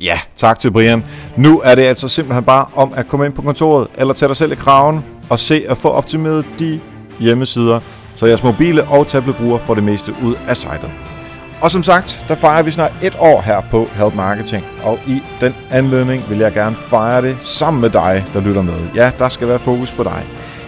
[0.00, 1.04] Ja, tak til Brian.
[1.36, 4.36] Nu er det altså simpelthen bare om at komme ind på kontoret, eller tage dig
[4.36, 6.80] selv i kraven, og se at få optimeret de
[7.20, 7.80] hjemmesider,
[8.16, 11.17] så jeres mobile og tabletbrugere får det meste ud af sitet.
[11.62, 15.22] Og som sagt, der fejrer vi snart et år her på Help Marketing, og i
[15.40, 18.74] den anledning vil jeg gerne fejre det sammen med dig, der lytter med.
[18.94, 20.24] Ja, der skal være fokus på dig.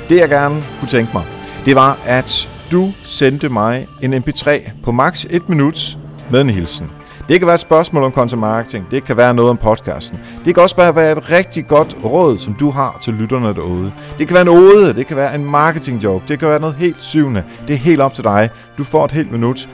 [0.08, 1.24] Det jeg gerne kunne tænke mig,
[1.64, 5.98] det var, at du sendte mig en mp3 på maks 1 minut
[6.30, 6.90] med en hilsen.
[7.28, 10.20] Det kan være et spørgsmål om content marketing, det kan være noget om podcasten.
[10.44, 13.92] Det kan også bare være et rigtig godt råd, som du har til lytterne derude.
[14.18, 16.76] Det kan være en ode, det kan være en marketing joke, det kan være noget
[16.76, 17.44] helt syvende.
[17.68, 18.50] Det er helt op til dig.
[18.78, 19.68] Du får et helt minut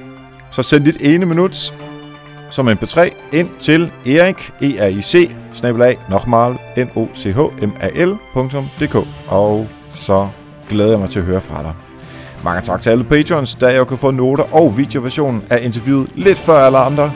[0.56, 1.74] så send dit ene minut
[2.50, 7.38] som mp3 ind til erik, e r i c snabelag, nochmal, n o c h
[7.40, 8.96] m a l.dk.
[9.28, 10.28] Og så
[10.68, 11.72] glæder jeg mig til at høre fra dig.
[12.44, 16.38] Mange tak til alle patrons, der jeg kan få noter og videoversionen af interviewet lidt
[16.38, 17.12] før alle andre.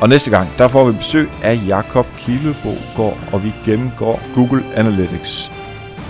[0.00, 5.57] Og næste gang, der får vi besøg af Jakob Kilebogård, og vi gennemgår Google Analytics.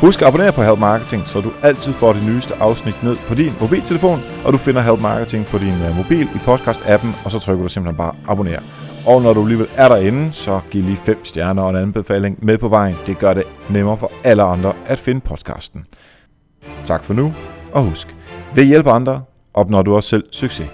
[0.01, 3.34] Husk at abonnere på Help Marketing, så du altid får det nyeste afsnit ned på
[3.34, 7.38] din mobiltelefon, og du finder Help Marketing på din øh, mobil i podcast-appen, og så
[7.38, 8.61] trykker du simpelthen bare abonner.
[9.07, 12.59] Og når du alligevel er derinde, så giv lige 5 stjerner og en anbefaling med
[12.59, 12.96] på vejen.
[13.07, 15.84] Det gør det nemmere for alle andre at finde podcasten.
[16.84, 17.34] Tak for nu,
[17.72, 18.16] og husk,
[18.55, 19.22] ved hjælpe andre
[19.55, 20.68] opnår du også selv succes.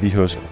[0.00, 0.51] Vi høres ved.